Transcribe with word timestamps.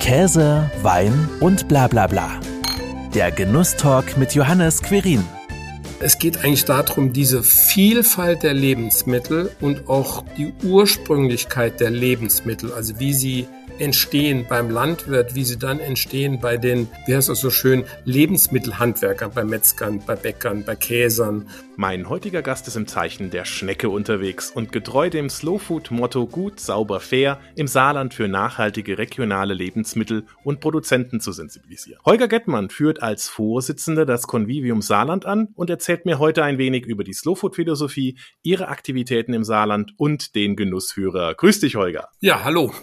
Käse, 0.00 0.70
Wein 0.82 1.28
und 1.40 1.68
bla 1.68 1.86
bla 1.86 2.06
bla. 2.06 2.40
Der 3.14 3.30
Genusstalk 3.30 4.16
mit 4.16 4.34
Johannes 4.34 4.82
Querin. 4.82 5.22
Es 6.00 6.18
geht 6.18 6.38
eigentlich 6.42 6.64
darum, 6.64 7.12
diese 7.12 7.42
Vielfalt 7.42 8.42
der 8.42 8.54
Lebensmittel 8.54 9.52
und 9.60 9.88
auch 9.88 10.24
die 10.38 10.54
Ursprünglichkeit 10.64 11.78
der 11.80 11.90
Lebensmittel, 11.90 12.72
also 12.72 12.98
wie 12.98 13.12
sie 13.12 13.46
entstehen 13.80 14.46
beim 14.48 14.70
Landwirt, 14.70 15.34
wie 15.34 15.44
sie 15.44 15.58
dann 15.58 15.80
entstehen 15.80 16.38
bei 16.40 16.56
den, 16.56 16.88
wie 17.06 17.16
heißt 17.16 17.30
das 17.30 17.40
so 17.40 17.50
schön, 17.50 17.84
Lebensmittelhandwerkern, 18.04 19.32
bei 19.34 19.42
Metzgern, 19.42 20.02
bei 20.06 20.14
Bäckern, 20.16 20.64
bei 20.64 20.76
Käsern. 20.76 21.48
Mein 21.76 22.08
heutiger 22.10 22.42
Gast 22.42 22.68
ist 22.68 22.76
im 22.76 22.86
Zeichen 22.86 23.30
der 23.30 23.46
Schnecke 23.46 23.88
unterwegs 23.88 24.50
und 24.50 24.70
getreu 24.70 25.08
dem 25.08 25.30
Slowfood-Motto 25.30 26.26
gut, 26.26 26.60
sauber, 26.60 27.00
fair 27.00 27.40
im 27.56 27.66
Saarland 27.66 28.12
für 28.12 28.28
nachhaltige 28.28 28.98
regionale 28.98 29.54
Lebensmittel 29.54 30.26
und 30.44 30.60
Produzenten 30.60 31.20
zu 31.20 31.32
sensibilisieren. 31.32 32.02
Holger 32.04 32.28
Gettmann 32.28 32.68
führt 32.68 33.02
als 33.02 33.28
Vorsitzender 33.28 34.04
das 34.04 34.26
Convivium 34.26 34.82
Saarland 34.82 35.24
an 35.24 35.48
und 35.54 35.70
erzählt 35.70 36.04
mir 36.04 36.18
heute 36.18 36.44
ein 36.44 36.58
wenig 36.58 36.84
über 36.84 37.02
die 37.02 37.14
Slowfood-Philosophie, 37.14 38.18
ihre 38.42 38.68
Aktivitäten 38.68 39.32
im 39.32 39.44
Saarland 39.44 39.94
und 39.96 40.34
den 40.34 40.56
Genussführer. 40.56 41.34
Grüß 41.34 41.60
dich, 41.60 41.76
Holger. 41.76 42.08
Ja, 42.20 42.44
hallo. 42.44 42.74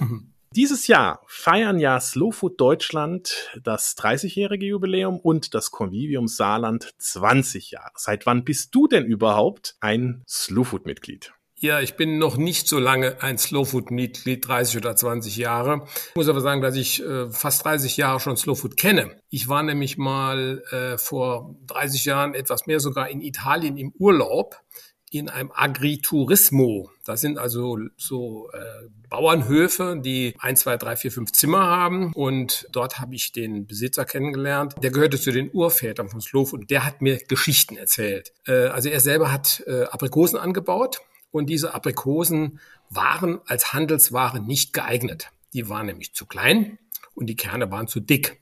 Dieses 0.55 0.87
Jahr 0.87 1.21
feiern 1.27 1.79
ja 1.79 1.99
Slow 1.99 2.31
Food 2.31 2.59
Deutschland 2.59 3.51
das 3.63 3.95
30-jährige 3.97 4.65
Jubiläum 4.65 5.19
und 5.19 5.53
das 5.53 5.71
Convivium 5.71 6.27
Saarland 6.27 6.89
20 6.97 7.71
Jahre. 7.71 7.91
Seit 7.95 8.25
wann 8.25 8.43
bist 8.43 8.73
du 8.73 8.87
denn 8.87 9.05
überhaupt 9.05 9.75
ein 9.81 10.23
Slow 10.27 10.63
Food 10.63 10.85
Mitglied? 10.85 11.33
Ja, 11.59 11.81
ich 11.81 11.95
bin 11.95 12.19
noch 12.19 12.37
nicht 12.37 12.67
so 12.67 12.77
lange 12.77 13.23
ein 13.23 13.39
Slowfood-Mitglied, 13.39 14.47
30 14.47 14.77
oder 14.77 14.95
20 14.95 15.37
Jahre. 15.37 15.87
Ich 16.09 16.15
muss 16.15 16.29
aber 16.29 16.39
sagen, 16.39 16.61
dass 16.61 16.75
ich 16.75 17.03
äh, 17.03 17.31
fast 17.31 17.65
30 17.65 17.97
Jahre 17.97 18.19
schon 18.19 18.37
Slowfood 18.37 18.77
kenne. 18.77 19.19
Ich 19.29 19.47
war 19.47 19.63
nämlich 19.63 19.97
mal 19.97 20.63
äh, 20.69 20.99
vor 20.99 21.55
30 21.65 22.05
Jahren, 22.05 22.35
etwas 22.35 22.67
mehr 22.67 22.79
sogar 22.79 23.09
in 23.09 23.21
Italien 23.21 23.75
im 23.75 23.91
Urlaub 23.97 24.61
in 25.09 25.29
einem 25.29 25.51
Agriturismo. 25.53 26.91
Das 27.05 27.21
sind 27.21 27.37
also 27.37 27.79
so 27.95 28.49
äh, 28.51 28.89
Bauernhöfe, 29.09 29.99
die 30.03 30.35
ein, 30.39 30.57
zwei, 30.57 30.75
drei, 30.77 30.97
vier, 30.97 31.11
fünf 31.11 31.31
Zimmer 31.31 31.65
haben. 31.65 32.11
Und 32.13 32.67
dort 32.71 32.99
habe 32.99 33.15
ich 33.15 33.31
den 33.31 33.67
Besitzer 33.67 34.03
kennengelernt. 34.03 34.75
Der 34.81 34.91
gehörte 34.91 35.17
zu 35.19 35.31
den 35.31 35.49
Urvätern 35.51 36.09
von 36.09 36.19
Slow 36.19 36.53
und 36.53 36.69
der 36.69 36.85
hat 36.85 37.01
mir 37.01 37.17
Geschichten 37.17 37.77
erzählt. 37.77 38.33
Äh, 38.45 38.67
also 38.67 38.89
er 38.89 38.99
selber 38.99 39.31
hat 39.31 39.63
äh, 39.65 39.83
Aprikosen 39.83 40.37
angebaut 40.37 40.99
und 41.31 41.47
diese 41.47 41.73
Aprikosen 41.73 42.59
waren 42.89 43.39
als 43.45 43.73
Handelsware 43.73 44.41
nicht 44.41 44.73
geeignet. 44.73 45.29
Die 45.53 45.69
waren 45.69 45.85
nämlich 45.85 46.13
zu 46.13 46.25
klein 46.25 46.77
und 47.15 47.27
die 47.27 47.35
Kerne 47.35 47.71
waren 47.71 47.87
zu 47.87 47.99
dick. 47.99 48.41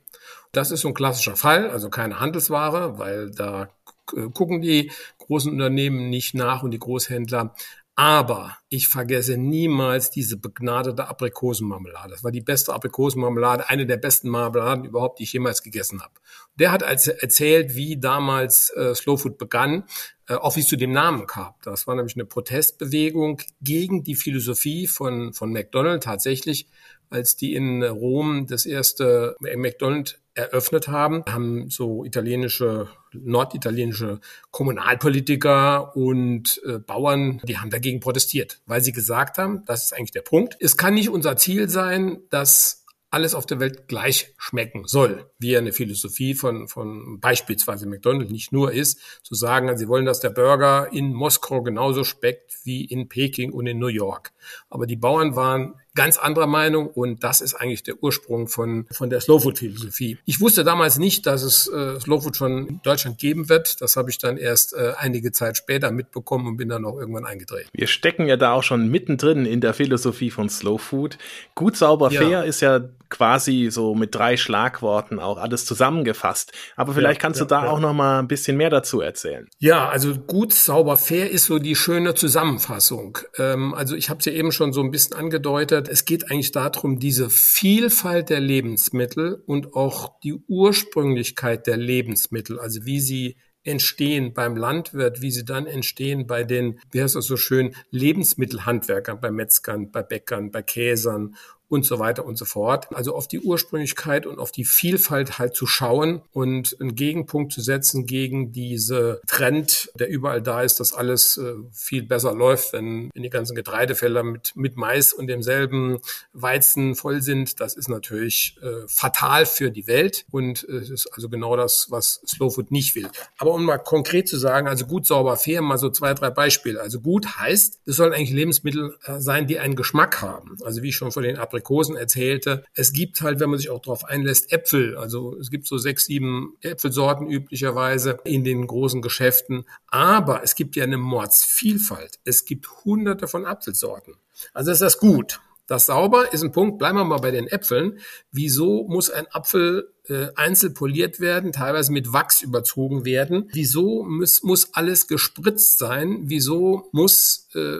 Das 0.52 0.70
ist 0.70 0.80
so 0.80 0.88
ein 0.88 0.94
klassischer 0.94 1.36
Fall, 1.36 1.70
also 1.70 1.90
keine 1.90 2.18
Handelsware, 2.18 2.98
weil 2.98 3.30
da 3.30 3.68
gucken 4.06 4.60
die 4.60 4.90
großen 5.18 5.50
Unternehmen 5.50 6.08
nicht 6.10 6.34
nach 6.34 6.62
und 6.62 6.70
die 6.70 6.78
Großhändler. 6.78 7.54
Aber 7.98 8.58
ich 8.68 8.88
vergesse 8.88 9.38
niemals 9.38 10.10
diese 10.10 10.36
begnadete 10.36 11.08
Aprikosenmarmelade. 11.08 12.10
Das 12.10 12.22
war 12.22 12.30
die 12.30 12.42
beste 12.42 12.74
Aprikosenmarmelade, 12.74 13.70
eine 13.70 13.86
der 13.86 13.96
besten 13.96 14.28
Marmeladen 14.28 14.84
überhaupt, 14.84 15.18
die 15.18 15.22
ich 15.22 15.32
jemals 15.32 15.62
gegessen 15.62 16.02
habe. 16.02 16.12
Der 16.56 16.72
hat 16.72 16.82
als 16.82 17.06
erzählt, 17.06 17.74
wie 17.74 17.96
damals 17.98 18.68
äh, 18.76 18.94
Slow 18.94 19.16
Food 19.16 19.38
begann, 19.38 19.84
äh, 20.28 20.34
auch 20.34 20.56
wie 20.56 20.60
es 20.60 20.68
zu 20.68 20.76
dem 20.76 20.92
Namen 20.92 21.26
kam. 21.26 21.54
Das 21.62 21.86
war 21.86 21.94
nämlich 21.94 22.16
eine 22.16 22.26
Protestbewegung 22.26 23.40
gegen 23.62 24.04
die 24.04 24.14
Philosophie 24.14 24.86
von, 24.86 25.32
von 25.32 25.50
McDonald's 25.50 26.04
tatsächlich, 26.04 26.68
als 27.08 27.36
die 27.36 27.54
in 27.54 27.82
Rom 27.82 28.46
das 28.46 28.66
erste 28.66 29.36
McDonald's 29.40 30.18
eröffnet 30.34 30.88
haben, 30.88 31.24
haben 31.26 31.70
so 31.70 32.04
italienische, 32.04 32.88
norditalienische 33.24 34.20
Kommunalpolitiker 34.50 35.96
und 35.96 36.60
äh, 36.66 36.78
Bauern, 36.78 37.40
die 37.44 37.58
haben 37.58 37.70
dagegen 37.70 38.00
protestiert, 38.00 38.60
weil 38.66 38.82
sie 38.82 38.92
gesagt 38.92 39.38
haben, 39.38 39.64
das 39.66 39.84
ist 39.84 39.92
eigentlich 39.92 40.12
der 40.12 40.22
Punkt. 40.22 40.56
Es 40.60 40.76
kann 40.76 40.94
nicht 40.94 41.10
unser 41.10 41.36
Ziel 41.36 41.68
sein, 41.68 42.18
dass 42.30 42.86
alles 43.10 43.34
auf 43.34 43.46
der 43.46 43.60
Welt 43.60 43.88
gleich 43.88 44.34
schmecken 44.36 44.82
soll, 44.86 45.30
wie 45.38 45.56
eine 45.56 45.72
Philosophie 45.72 46.34
von, 46.34 46.68
von 46.68 47.20
beispielsweise 47.20 47.86
McDonald's 47.86 48.32
nicht 48.32 48.52
nur 48.52 48.72
ist, 48.72 49.00
zu 49.22 49.34
sagen, 49.34 49.76
sie 49.78 49.88
wollen, 49.88 50.04
dass 50.04 50.20
der 50.20 50.30
Burger 50.30 50.92
in 50.92 51.14
Moskau 51.14 51.62
genauso 51.62 52.04
schmeckt 52.04 52.58
wie 52.64 52.84
in 52.84 53.08
Peking 53.08 53.52
und 53.52 53.66
in 53.66 53.78
New 53.78 53.86
York. 53.86 54.32
Aber 54.68 54.86
die 54.86 54.96
Bauern 54.96 55.36
waren 55.36 55.76
ganz 55.96 56.18
anderer 56.18 56.46
Meinung 56.46 56.86
und 56.86 57.24
das 57.24 57.40
ist 57.40 57.54
eigentlich 57.54 57.82
der 57.82 58.00
Ursprung 58.02 58.46
von, 58.46 58.86
von 58.92 59.10
der 59.10 59.20
Slowfood-Philosophie. 59.20 60.18
Ich 60.24 60.40
wusste 60.40 60.62
damals 60.62 60.98
nicht, 60.98 61.26
dass 61.26 61.42
es 61.42 61.66
äh, 61.66 61.98
Slowfood 61.98 62.36
schon 62.36 62.68
in 62.68 62.80
Deutschland 62.82 63.18
geben 63.18 63.48
wird. 63.48 63.80
Das 63.80 63.96
habe 63.96 64.10
ich 64.10 64.18
dann 64.18 64.36
erst 64.36 64.74
äh, 64.74 64.92
einige 64.96 65.32
Zeit 65.32 65.56
später 65.56 65.90
mitbekommen 65.90 66.46
und 66.46 66.56
bin 66.56 66.68
dann 66.68 66.84
auch 66.84 66.98
irgendwann 66.98 67.24
eingedreht. 67.24 67.66
Wir 67.72 67.88
stecken 67.88 68.28
ja 68.28 68.36
da 68.36 68.52
auch 68.52 68.62
schon 68.62 68.88
mittendrin 68.88 69.46
in 69.46 69.60
der 69.60 69.74
Philosophie 69.74 70.30
von 70.30 70.48
Slowfood. 70.48 71.18
Gut, 71.56 71.76
sauber, 71.76 72.10
fair 72.10 72.28
ja. 72.28 72.42
ist 72.42 72.60
ja 72.60 72.80
quasi 73.08 73.68
so 73.70 73.94
mit 73.94 74.14
drei 74.14 74.36
Schlagworten 74.36 75.18
auch 75.18 75.38
alles 75.38 75.64
zusammengefasst. 75.64 76.52
Aber 76.76 76.92
vielleicht 76.92 77.20
ja, 77.20 77.22
kannst 77.22 77.40
ja, 77.40 77.44
du 77.44 77.48
da 77.48 77.64
ja. 77.64 77.70
auch 77.70 77.80
noch 77.80 77.92
mal 77.92 78.18
ein 78.18 78.28
bisschen 78.28 78.56
mehr 78.56 78.70
dazu 78.70 79.00
erzählen. 79.00 79.48
Ja, 79.58 79.88
also 79.88 80.14
gut, 80.14 80.52
sauber, 80.52 80.96
fair 80.96 81.30
ist 81.30 81.46
so 81.46 81.58
die 81.58 81.76
schöne 81.76 82.14
Zusammenfassung. 82.14 83.18
Ähm, 83.38 83.74
also 83.74 83.94
ich 83.94 84.10
habe 84.10 84.20
es 84.20 84.26
ja 84.26 84.32
eben 84.32 84.52
schon 84.52 84.72
so 84.72 84.82
ein 84.82 84.90
bisschen 84.90 85.16
angedeutet. 85.16 85.85
Es 85.88 86.04
geht 86.04 86.30
eigentlich 86.30 86.52
darum, 86.52 86.98
diese 86.98 87.30
Vielfalt 87.30 88.30
der 88.30 88.40
Lebensmittel 88.40 89.42
und 89.46 89.74
auch 89.74 90.18
die 90.20 90.34
Ursprünglichkeit 90.34 91.66
der 91.66 91.76
Lebensmittel, 91.76 92.58
also 92.58 92.84
wie 92.84 93.00
sie 93.00 93.36
entstehen 93.66 94.32
beim 94.32 94.56
Landwirt, 94.56 95.22
wie 95.22 95.30
sie 95.30 95.44
dann 95.44 95.66
entstehen 95.66 96.26
bei 96.26 96.44
den, 96.44 96.78
wie 96.92 97.02
heißt 97.02 97.16
das 97.16 97.26
so 97.26 97.36
schön, 97.36 97.74
Lebensmittelhandwerkern, 97.90 99.20
bei 99.20 99.30
Metzgern, 99.30 99.90
bei 99.90 100.02
Bäckern, 100.02 100.50
bei 100.52 100.62
Käsern 100.62 101.34
und 101.68 101.84
so 101.84 101.98
weiter 101.98 102.24
und 102.24 102.36
so 102.36 102.44
fort. 102.44 102.88
Also 102.94 103.14
auf 103.14 103.28
die 103.28 103.40
Ursprünglichkeit 103.40 104.26
und 104.26 104.38
auf 104.38 104.52
die 104.52 104.64
Vielfalt 104.64 105.38
halt 105.38 105.56
zu 105.56 105.66
schauen 105.66 106.22
und 106.32 106.76
einen 106.80 106.94
Gegenpunkt 106.94 107.52
zu 107.52 107.60
setzen 107.60 108.06
gegen 108.06 108.52
diese 108.52 109.20
Trend, 109.26 109.90
der 109.98 110.08
überall 110.08 110.42
da 110.42 110.62
ist, 110.62 110.80
dass 110.80 110.92
alles 110.92 111.36
äh, 111.38 111.54
viel 111.72 112.02
besser 112.02 112.34
läuft, 112.34 112.72
wenn, 112.72 113.10
wenn 113.14 113.22
die 113.22 113.30
ganzen 113.30 113.54
Getreidefelder 113.54 114.22
mit, 114.22 114.52
mit 114.54 114.76
Mais 114.76 115.12
und 115.12 115.26
demselben 115.26 115.98
Weizen 116.32 116.94
voll 116.94 117.22
sind. 117.22 117.60
Das 117.60 117.74
ist 117.74 117.88
natürlich 117.88 118.58
äh, 118.62 118.86
fatal 118.86 119.46
für 119.46 119.70
die 119.70 119.86
Welt 119.86 120.24
und 120.30 120.68
äh, 120.68 120.76
es 120.76 120.90
ist 120.90 121.12
also 121.12 121.28
genau 121.28 121.56
das, 121.56 121.86
was 121.90 122.20
Slow 122.26 122.50
Food 122.50 122.70
nicht 122.70 122.94
will. 122.94 123.08
Aber 123.38 123.52
um 123.54 123.64
mal 123.64 123.78
konkret 123.78 124.28
zu 124.28 124.36
sagen, 124.36 124.68
also 124.68 124.86
gut, 124.86 125.06
sauber, 125.06 125.36
fair, 125.36 125.62
mal 125.62 125.78
so 125.78 125.90
zwei, 125.90 126.14
drei 126.14 126.30
Beispiele. 126.30 126.80
Also 126.80 127.00
gut 127.00 127.38
heißt, 127.38 127.80
es 127.84 127.96
sollen 127.96 128.12
eigentlich 128.12 128.30
Lebensmittel 128.30 128.96
äh, 129.04 129.18
sein, 129.18 129.46
die 129.46 129.58
einen 129.58 129.76
Geschmack 129.76 130.22
haben. 130.22 130.56
Also 130.64 130.82
wie 130.82 130.90
ich 130.90 130.96
schon 130.96 131.12
vor 131.12 131.22
den 131.22 131.36
Aprikosen 131.56 131.96
erzählte. 131.96 132.64
Es 132.74 132.92
gibt 132.92 133.22
halt, 133.22 133.40
wenn 133.40 133.48
man 133.50 133.58
sich 133.58 133.70
auch 133.70 133.80
darauf 133.80 134.04
einlässt, 134.04 134.52
Äpfel. 134.52 134.96
Also 134.96 135.36
es 135.38 135.50
gibt 135.50 135.66
so 135.66 135.78
sechs, 135.78 136.04
sieben 136.04 136.54
Äpfelsorten 136.60 137.28
üblicherweise 137.28 138.18
in 138.24 138.44
den 138.44 138.66
großen 138.66 139.00
Geschäften. 139.00 139.64
Aber 139.88 140.42
es 140.42 140.54
gibt 140.54 140.76
ja 140.76 140.84
eine 140.84 140.98
Mordsvielfalt. 140.98 142.18
Es 142.24 142.44
gibt 142.44 142.68
hunderte 142.84 143.26
von 143.26 143.46
Apfelsorten. 143.46 144.14
Also 144.52 144.70
ist 144.70 144.82
das 144.82 144.98
gut. 144.98 145.40
Das 145.66 145.86
sauber 145.86 146.32
ist 146.32 146.42
ein 146.42 146.52
Punkt. 146.52 146.78
Bleiben 146.78 146.96
wir 146.98 147.04
mal 147.04 147.18
bei 147.18 147.32
den 147.32 147.48
Äpfeln. 147.48 147.98
Wieso 148.30 148.86
muss 148.88 149.10
ein 149.10 149.26
Apfel 149.32 149.92
äh, 150.08 150.28
einzeln 150.36 150.74
poliert 150.74 151.18
werden, 151.18 151.52
teilweise 151.52 151.92
mit 151.92 152.12
Wachs 152.12 152.42
überzogen 152.42 153.04
werden? 153.04 153.50
Wieso 153.52 154.04
muss, 154.04 154.44
muss 154.44 154.74
alles 154.74 155.08
gespritzt 155.08 155.78
sein? 155.78 156.20
Wieso 156.24 156.88
muss, 156.92 157.48
äh, 157.54 157.78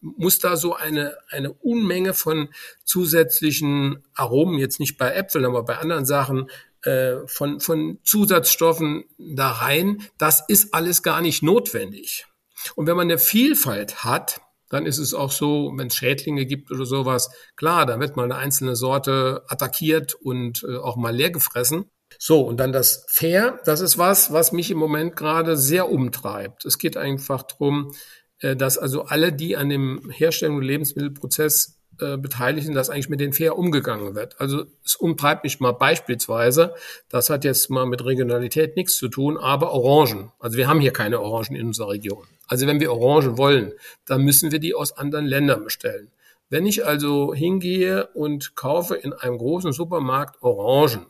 muss 0.00 0.38
da 0.38 0.56
so 0.56 0.74
eine, 0.74 1.16
eine 1.28 1.52
Unmenge 1.52 2.14
von 2.14 2.48
zusätzlichen 2.84 4.02
Aromen, 4.14 4.58
jetzt 4.58 4.80
nicht 4.80 4.96
bei 4.96 5.12
Äpfeln, 5.12 5.44
aber 5.44 5.64
bei 5.64 5.76
anderen 5.76 6.06
Sachen, 6.06 6.48
äh, 6.82 7.16
von, 7.26 7.60
von 7.60 7.98
Zusatzstoffen 8.04 9.04
da 9.18 9.50
rein? 9.50 10.02
Das 10.16 10.44
ist 10.48 10.72
alles 10.72 11.02
gar 11.02 11.20
nicht 11.20 11.42
notwendig. 11.42 12.26
Und 12.74 12.86
wenn 12.86 12.96
man 12.96 13.08
eine 13.08 13.18
Vielfalt 13.18 14.04
hat, 14.04 14.40
dann 14.68 14.86
ist 14.86 14.98
es 14.98 15.14
auch 15.14 15.30
so, 15.30 15.72
wenn 15.76 15.88
es 15.88 15.96
Schädlinge 15.96 16.46
gibt 16.46 16.70
oder 16.70 16.84
sowas, 16.84 17.30
klar, 17.56 17.86
da 17.86 17.98
wird 18.00 18.16
mal 18.16 18.24
eine 18.24 18.36
einzelne 18.36 18.76
Sorte 18.76 19.44
attackiert 19.48 20.14
und 20.14 20.64
äh, 20.68 20.76
auch 20.76 20.96
mal 20.96 21.14
leer 21.14 21.30
gefressen. 21.30 21.90
So, 22.18 22.40
und 22.42 22.58
dann 22.58 22.72
das 22.72 23.04
Fair, 23.08 23.60
das 23.64 23.80
ist 23.80 23.98
was, 23.98 24.32
was 24.32 24.52
mich 24.52 24.70
im 24.70 24.78
Moment 24.78 25.14
gerade 25.14 25.56
sehr 25.56 25.90
umtreibt. 25.90 26.64
Es 26.64 26.78
geht 26.78 26.96
einfach 26.96 27.42
drum, 27.42 27.92
äh, 28.40 28.56
dass 28.56 28.78
also 28.78 29.02
alle, 29.04 29.32
die 29.32 29.56
an 29.56 29.68
dem 29.68 30.10
Herstellung 30.10 30.56
und 30.56 30.62
Lebensmittelprozess 30.62 31.77
äh, 32.00 32.16
Beteiligten, 32.16 32.74
dass 32.74 32.90
eigentlich 32.90 33.08
mit 33.08 33.20
den 33.20 33.32
fair 33.32 33.58
umgegangen 33.58 34.14
wird. 34.14 34.40
Also 34.40 34.64
es 34.84 34.96
umtreibt 34.96 35.44
mich 35.44 35.60
mal 35.60 35.72
beispielsweise, 35.72 36.74
das 37.08 37.30
hat 37.30 37.44
jetzt 37.44 37.70
mal 37.70 37.86
mit 37.86 38.04
Regionalität 38.04 38.76
nichts 38.76 38.96
zu 38.96 39.08
tun, 39.08 39.36
aber 39.36 39.72
Orangen. 39.72 40.32
Also 40.38 40.56
wir 40.56 40.68
haben 40.68 40.80
hier 40.80 40.92
keine 40.92 41.20
Orangen 41.20 41.56
in 41.56 41.66
unserer 41.66 41.90
Region. 41.90 42.26
Also 42.46 42.66
wenn 42.66 42.80
wir 42.80 42.92
Orangen 42.92 43.36
wollen, 43.36 43.72
dann 44.06 44.22
müssen 44.22 44.52
wir 44.52 44.58
die 44.58 44.74
aus 44.74 44.92
anderen 44.92 45.26
Ländern 45.26 45.64
bestellen. 45.64 46.10
Wenn 46.50 46.66
ich 46.66 46.86
also 46.86 47.34
hingehe 47.34 48.06
und 48.14 48.56
kaufe 48.56 48.94
in 48.94 49.12
einem 49.12 49.36
großen 49.36 49.72
Supermarkt 49.72 50.42
Orangen, 50.42 51.06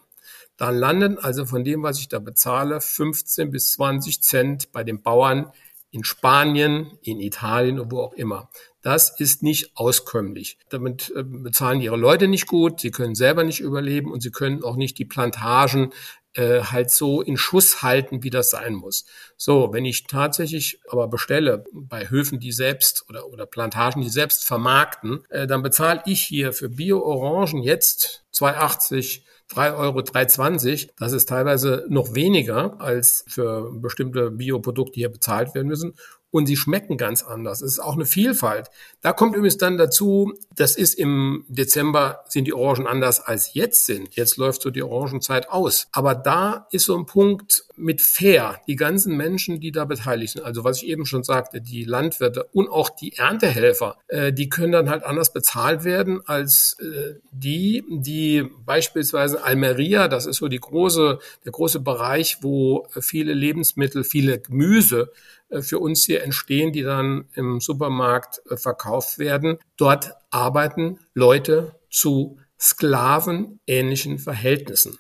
dann 0.57 0.77
landen 0.77 1.19
also 1.19 1.47
von 1.47 1.63
dem, 1.63 1.85
was 1.85 2.01
ich 2.01 2.09
da 2.09 2.19
bezahle, 2.19 2.81
15 2.81 3.51
bis 3.51 3.73
20 3.73 4.21
Cent 4.21 4.73
bei 4.73 4.83
den 4.83 5.03
Bauern 5.03 5.53
in 5.91 6.05
Spanien, 6.05 6.99
in 7.03 7.21
Italien 7.21 7.79
und 7.79 7.93
wo 7.93 8.01
auch 8.01 8.13
immer. 8.15 8.51
Das 8.89 9.11
ist 9.11 9.43
nicht 9.43 9.73
auskömmlich. 9.77 10.57
Damit 10.71 11.13
äh, 11.15 11.23
bezahlen 11.23 11.83
ihre 11.83 11.99
Leute 11.99 12.27
nicht 12.27 12.47
gut, 12.47 12.81
sie 12.81 12.91
können 12.91 13.15
selber 13.15 13.45
nicht 13.45 13.61
überleben 13.61 14.11
und 14.11 14.23
sie 14.23 14.31
können 14.31 14.65
auch 14.65 14.77
nicht 14.77 14.97
die 14.97 15.05
Plantagen 15.05 15.93
äh, 16.33 16.63
halt 16.63 16.91
so 16.91 17.21
in 17.21 17.37
Schuss 17.37 17.83
halten, 17.83 18.23
wie 18.23 18.31
das 18.31 18.49
sein 18.49 18.73
muss. 18.73 19.05
So, 19.37 19.75
wenn 19.75 19.85
ich 19.85 20.07
tatsächlich 20.07 20.81
aber 20.89 21.07
bestelle 21.07 21.67
bei 21.71 22.09
Höfen, 22.09 22.41
die 22.41 22.51
selbst 22.51 23.05
oder, 23.11 23.27
oder 23.27 23.45
Plantagen, 23.45 24.01
die 24.01 24.09
selbst 24.09 24.47
vermarkten, 24.47 25.23
äh, 25.29 25.47
dann 25.47 25.61
bezahle 25.61 26.01
ich 26.07 26.23
hier 26.23 26.55
für 26.55 26.71
Bio-Orangen 26.71 27.63
jetzt 27.63 28.25
2,80 28.33 29.21
3 29.51 29.73
Euro, 29.73 30.01
3,20. 30.01 30.91
Das 30.99 31.13
ist 31.13 31.29
teilweise 31.29 31.87
noch 31.89 32.15
weniger 32.15 32.79
als 32.81 33.25
für 33.29 33.71
bestimmte 33.73 34.31
Bioprodukte, 34.31 34.93
die 34.93 35.01
hier 35.01 35.09
bezahlt 35.09 35.55
werden 35.55 35.69
müssen 35.69 35.95
und 36.31 36.47
sie 36.47 36.57
schmecken 36.57 36.97
ganz 36.97 37.23
anders. 37.23 37.63
Es 37.63 37.73
ist 37.73 37.81
auch 37.81 37.95
eine 37.95 38.05
Vielfalt. 38.05 38.71
Da 39.01 39.13
kommt 39.13 39.35
übrigens 39.35 39.57
dann 39.57 39.79
dazu, 39.79 40.35
das 40.55 40.77
ist 40.77 40.95
im 40.95 41.45
Dezember 41.49 42.25
sind 42.29 42.45
die 42.47 42.53
Orangen 42.53 42.87
anders 42.87 43.21
als 43.21 43.55
jetzt 43.55 43.87
sind. 43.87 44.15
Jetzt 44.15 44.37
läuft 44.37 44.63
so 44.63 44.71
die 44.71 44.83
Orangenzeit 44.83 45.49
aus. 45.49 45.89
Aber 45.93 46.15
da 46.15 46.67
ist 46.71 46.85
so 46.85 46.97
ein 46.97 47.07
Punkt 47.07 47.65
mit 47.77 48.03
fair. 48.03 48.61
Die 48.67 48.77
ganzen 48.77 49.17
Menschen, 49.17 49.61
die 49.61 49.73
da 49.73 49.85
beteiligt 49.85 50.35
sind, 50.35 50.45
also 50.45 50.65
was 50.65 50.83
ich 50.83 50.89
eben 50.89 51.07
schon 51.07 51.23
sagte, 51.23 51.61
die 51.61 51.85
Landwirte 51.85 52.45
und 52.53 52.69
auch 52.69 52.91
die 52.91 53.17
Erntehelfer, 53.17 53.97
äh, 54.09 54.33
die 54.33 54.49
können 54.49 54.73
dann 54.73 54.91
halt 54.91 55.05
anders 55.05 55.33
bezahlt 55.33 55.85
werden 55.85 56.21
als 56.27 56.77
äh, 56.81 57.15
die, 57.31 57.85
die 57.89 58.51
beispielsweise 58.67 59.43
Almeria, 59.45 60.09
das 60.09 60.27
ist 60.27 60.37
so 60.37 60.49
die 60.49 60.61
große, 60.61 61.19
der 61.45 61.53
große 61.53 61.81
Bereich, 61.81 62.39
wo 62.43 62.87
viele 63.01 63.33
Lebensmittel, 63.33 64.05
viele 64.05 64.41
Gemüse 64.41 65.13
für 65.63 65.79
uns 65.79 66.05
hier 66.05 66.23
entstehen, 66.23 66.73
die 66.73 66.83
dann 66.83 67.27
im 67.35 67.61
Supermarkt 67.61 68.43
äh, 68.51 68.57
verkauft 68.57 69.19
werden. 69.19 69.59
Dort 69.77 70.13
arbeiten 70.31 70.99
Leute 71.15 71.75
zu 71.91 72.39
sklavenähnlichen 72.61 74.19
Verhältnissen. 74.19 74.99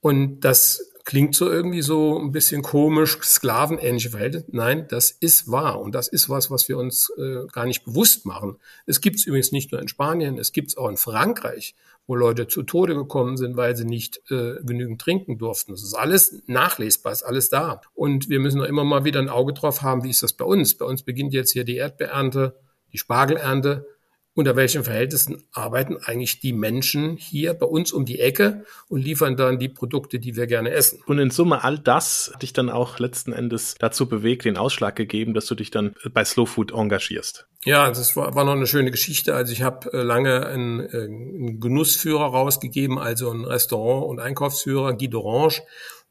Und 0.00 0.40
das 0.40 0.92
klingt 1.04 1.34
so 1.34 1.50
irgendwie 1.50 1.82
so 1.82 2.18
ein 2.18 2.32
bisschen 2.32 2.62
komisch, 2.62 3.18
sklavenähnliche 3.22 4.10
Verhältnisse. 4.10 4.46
Nein, 4.50 4.86
das 4.88 5.10
ist 5.10 5.50
wahr 5.50 5.80
und 5.80 5.94
das 5.94 6.08
ist 6.08 6.30
was, 6.30 6.50
was 6.50 6.68
wir 6.68 6.78
uns 6.78 7.12
äh, 7.18 7.46
gar 7.52 7.66
nicht 7.66 7.84
bewusst 7.84 8.24
machen. 8.24 8.56
Es 8.86 9.00
gibt 9.00 9.16
es 9.16 9.26
übrigens 9.26 9.52
nicht 9.52 9.70
nur 9.70 9.82
in 9.82 9.88
Spanien, 9.88 10.38
es 10.38 10.52
gibt 10.52 10.70
es 10.70 10.76
auch 10.76 10.88
in 10.88 10.96
Frankreich, 10.96 11.74
wo 12.06 12.14
Leute 12.14 12.46
zu 12.46 12.62
Tode 12.62 12.94
gekommen 12.94 13.36
sind, 13.36 13.56
weil 13.56 13.76
sie 13.76 13.84
nicht 13.84 14.20
äh, 14.30 14.56
genügend 14.62 15.00
trinken 15.00 15.38
durften. 15.38 15.72
Das 15.72 15.82
ist 15.82 15.94
alles 15.94 16.42
nachlesbar, 16.46 17.12
ist 17.12 17.22
alles 17.22 17.48
da. 17.48 17.80
Und 17.94 18.28
wir 18.28 18.40
müssen 18.40 18.60
auch 18.60 18.66
immer 18.66 18.84
mal 18.84 19.04
wieder 19.04 19.20
ein 19.20 19.30
Auge 19.30 19.54
drauf 19.54 19.82
haben, 19.82 20.04
wie 20.04 20.10
ist 20.10 20.22
das 20.22 20.34
bei 20.34 20.44
uns? 20.44 20.76
Bei 20.76 20.84
uns 20.84 21.02
beginnt 21.02 21.32
jetzt 21.32 21.52
hier 21.52 21.64
die 21.64 21.76
Erdbeernte, 21.76 22.56
die 22.92 22.98
Spargelernte 22.98 23.86
unter 24.34 24.56
welchen 24.56 24.82
Verhältnissen 24.82 25.44
arbeiten 25.52 25.96
eigentlich 26.04 26.40
die 26.40 26.52
Menschen 26.52 27.16
hier 27.16 27.54
bei 27.54 27.66
uns 27.66 27.92
um 27.92 28.04
die 28.04 28.18
Ecke 28.18 28.64
und 28.88 29.00
liefern 29.00 29.36
dann 29.36 29.58
die 29.58 29.68
Produkte, 29.68 30.18
die 30.18 30.34
wir 30.34 30.46
gerne 30.46 30.70
essen. 30.70 31.00
Und 31.06 31.18
in 31.18 31.30
Summe 31.30 31.62
all 31.62 31.78
das 31.78 32.32
hat 32.34 32.42
dich 32.42 32.52
dann 32.52 32.68
auch 32.68 32.98
letzten 32.98 33.32
Endes 33.32 33.76
dazu 33.78 34.08
bewegt, 34.08 34.44
den 34.44 34.56
Ausschlag 34.56 34.96
gegeben, 34.96 35.34
dass 35.34 35.46
du 35.46 35.54
dich 35.54 35.70
dann 35.70 35.94
bei 36.12 36.24
Slow 36.24 36.46
Food 36.46 36.72
engagierst. 36.72 37.46
Ja, 37.64 37.88
das 37.88 38.16
war, 38.16 38.34
war 38.34 38.44
noch 38.44 38.52
eine 38.52 38.66
schöne 38.66 38.90
Geschichte. 38.90 39.34
Also 39.34 39.52
ich 39.52 39.62
habe 39.62 39.92
äh, 39.92 40.02
lange 40.02 40.44
einen, 40.46 40.80
äh, 40.80 41.04
einen 41.04 41.60
Genussführer 41.60 42.26
rausgegeben, 42.26 42.98
also 42.98 43.30
einen 43.30 43.44
Restaurant- 43.44 44.06
und 44.06 44.20
Einkaufsführer, 44.20 44.94
Guy 44.94 45.08
d'Orange. 45.08 45.62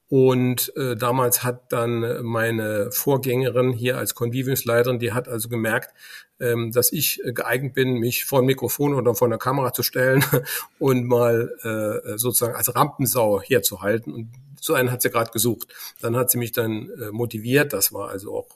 Und 0.10 0.76
äh, 0.76 0.96
damals 0.96 1.44
hat 1.44 1.72
dann 1.72 2.24
meine 2.24 2.92
Vorgängerin 2.92 3.72
hier 3.72 3.98
als 3.98 4.14
Conviviumsleiterin, 4.14 5.00
die 5.00 5.12
hat 5.12 5.28
also 5.28 5.50
gemerkt, 5.50 5.90
ähm, 6.40 6.72
dass 6.72 6.92
ich 6.92 7.22
geeignet 7.24 7.74
bin, 7.74 8.00
mich 8.00 8.26
vor 8.26 8.40
ein 8.40 8.46
Mikrofon 8.46 8.94
oder 8.94 9.16
vor 9.16 9.28
eine 9.28 9.38
Kamera 9.38 9.74
zu 9.74 9.84
stellen 9.84 10.24
und 10.80 11.06
mal 11.06 11.52
äh, 11.64 12.18
sozusagen 12.18 12.56
als 12.56 12.76
Rampensau 12.76 13.42
herzuhalten. 13.42 14.14
Und 14.14 14.32
so 14.60 14.74
einen 14.74 14.92
hat 14.92 15.02
sie 15.02 15.10
gerade 15.10 15.32
gesucht. 15.32 15.68
Dann 16.00 16.16
hat 16.16 16.32
sie 16.32 16.38
mich 16.38 16.54
dann 16.54 16.90
äh, 17.00 17.12
motiviert, 17.12 17.74
das 17.74 17.92
war 17.92 18.10
also 18.10 18.34
auch 18.34 18.48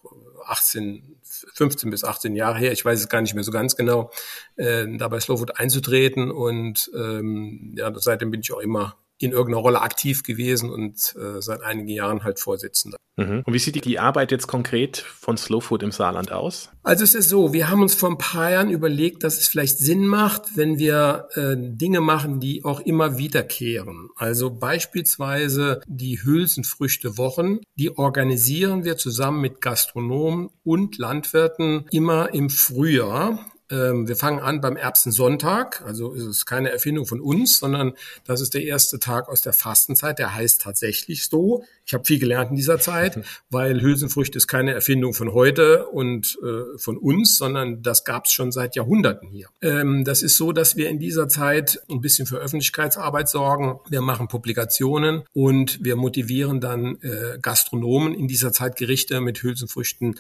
18, 0.46 1.18
15 1.54 1.90
bis 1.90 2.04
18 2.04 2.36
Jahre 2.36 2.60
her, 2.60 2.72
ich 2.72 2.86
weiß 2.86 3.00
es 3.00 3.10
gar 3.10 3.22
nicht 3.22 3.34
mehr 3.34 3.44
so 3.44 3.52
ganz 3.52 3.76
genau, 3.76 4.12
äh, 4.56 4.86
dabei 4.98 5.20
Slowfood 5.20 5.60
einzutreten. 5.60 6.32
Und 6.32 6.90
ähm, 6.96 7.74
ja, 7.78 7.92
seitdem 7.96 8.32
bin 8.32 8.40
ich 8.40 8.54
auch 8.54 8.60
immer 8.60 8.96
in 9.20 9.32
irgendeiner 9.32 9.62
Rolle 9.62 9.82
aktiv 9.82 10.24
gewesen 10.24 10.70
und 10.70 11.16
äh, 11.16 11.42
seit 11.42 11.62
einigen 11.62 11.90
Jahren 11.90 12.24
halt 12.24 12.40
Vorsitzender. 12.40 12.98
Mhm. 13.18 13.42
Und 13.46 13.54
wie 13.54 13.60
sieht 13.60 13.84
die 13.84 14.00
Arbeit 14.00 14.32
jetzt 14.32 14.48
konkret 14.48 14.98
von 14.98 15.38
Slow 15.38 15.60
Food 15.60 15.82
im 15.82 15.92
Saarland 15.92 16.32
aus? 16.32 16.70
Also 16.84 17.04
es 17.04 17.16
ist 17.16 17.30
so, 17.30 17.52
wir 17.52 17.70
haben 17.70 17.82
uns 17.82 17.96
vor 17.96 18.10
ein 18.10 18.20
paar 18.20 18.52
Jahren 18.52 18.70
überlegt, 18.70 19.24
dass 19.24 19.40
es 19.40 19.48
vielleicht 19.48 19.80
Sinn 19.80 20.06
macht, 20.06 20.56
wenn 20.56 20.78
wir 20.78 21.28
äh, 21.34 21.56
Dinge 21.58 22.00
machen, 22.00 22.40
die 22.40 22.64
auch 22.64 22.80
immer 22.80 23.18
wiederkehren. 23.18 24.10
Also 24.16 24.52
beispielsweise 24.52 25.82
die 25.88 26.24
Hülsenfrüchte-Wochen, 26.24 27.62
die 27.76 27.98
organisieren 27.98 28.84
wir 28.84 28.98
zusammen 28.98 29.42
mit 29.42 29.62
Gastronomen 29.62 30.50
und 30.64 31.00
Landwirten 31.00 31.88
immer 31.92 32.34
im 32.34 32.52
Frühjahr. 32.52 33.52
Ähm, 33.70 34.08
wir 34.08 34.16
fangen 34.16 34.40
an 34.40 34.62
beim 34.62 34.78
Erbsensonntag, 34.78 35.84
also 35.86 36.14
ist 36.14 36.24
es 36.24 36.46
keine 36.46 36.72
Erfindung 36.72 37.06
von 37.06 37.20
uns, 37.20 37.60
sondern 37.60 37.94
das 38.26 38.42
ist 38.42 38.54
der 38.54 38.64
erste 38.64 39.00
Tag 39.00 39.28
aus 39.28 39.42
der 39.42 39.54
Fastenzeit, 39.54 40.20
der 40.20 40.34
heißt 40.34 40.62
tatsächlich 40.62 41.28
so. 41.28 41.64
Ich 41.86 41.94
habe 41.94 42.06
viel 42.06 42.20
gelernt 42.20 42.52
in 42.52 42.56
dieser 42.56 42.80
Zeit, 42.80 43.20
weil 43.50 43.82
Hülsenfrüchte 43.82 44.38
ist 44.38 44.48
keine 44.48 44.74
Erfindung 44.74 45.14
von 45.14 45.34
heute 45.34 45.88
und 45.88 46.38
äh, 46.44 46.78
von 46.78 46.98
uns, 46.98 47.38
sondern 47.38 47.82
das 47.82 48.04
gab 48.04 48.26
es 48.26 48.32
schon 48.32 48.52
seit 48.52 48.76
Jahrhunderten 48.76 49.30
hier. 49.30 49.48
Ähm, 49.62 50.04
das 50.06 50.22
ist 50.22 50.38
so, 50.38 50.52
dass 50.52 50.76
wir 50.78 50.90
in 50.90 51.00
dieser 51.00 51.28
Zeit 51.28 51.82
ein 51.90 52.02
bisschen 52.02 52.26
für 52.26 52.38
Öffentlichkeitsarbeit 52.38 53.28
sorgen. 53.28 53.80
Wir 53.90 54.02
machen 54.02 54.28
Publikationen 54.28 55.24
und 55.34 55.84
wir 55.84 55.96
motivieren 55.96 56.62
dann 56.62 56.98
äh, 57.02 57.38
Gastronomen 57.42 58.14
in 58.14 58.28
dieser 58.28 58.52
Zeit 58.52 58.78
Gerichte 58.78 59.20
mit 59.22 59.44
Hülsenfrüchten 59.44 60.16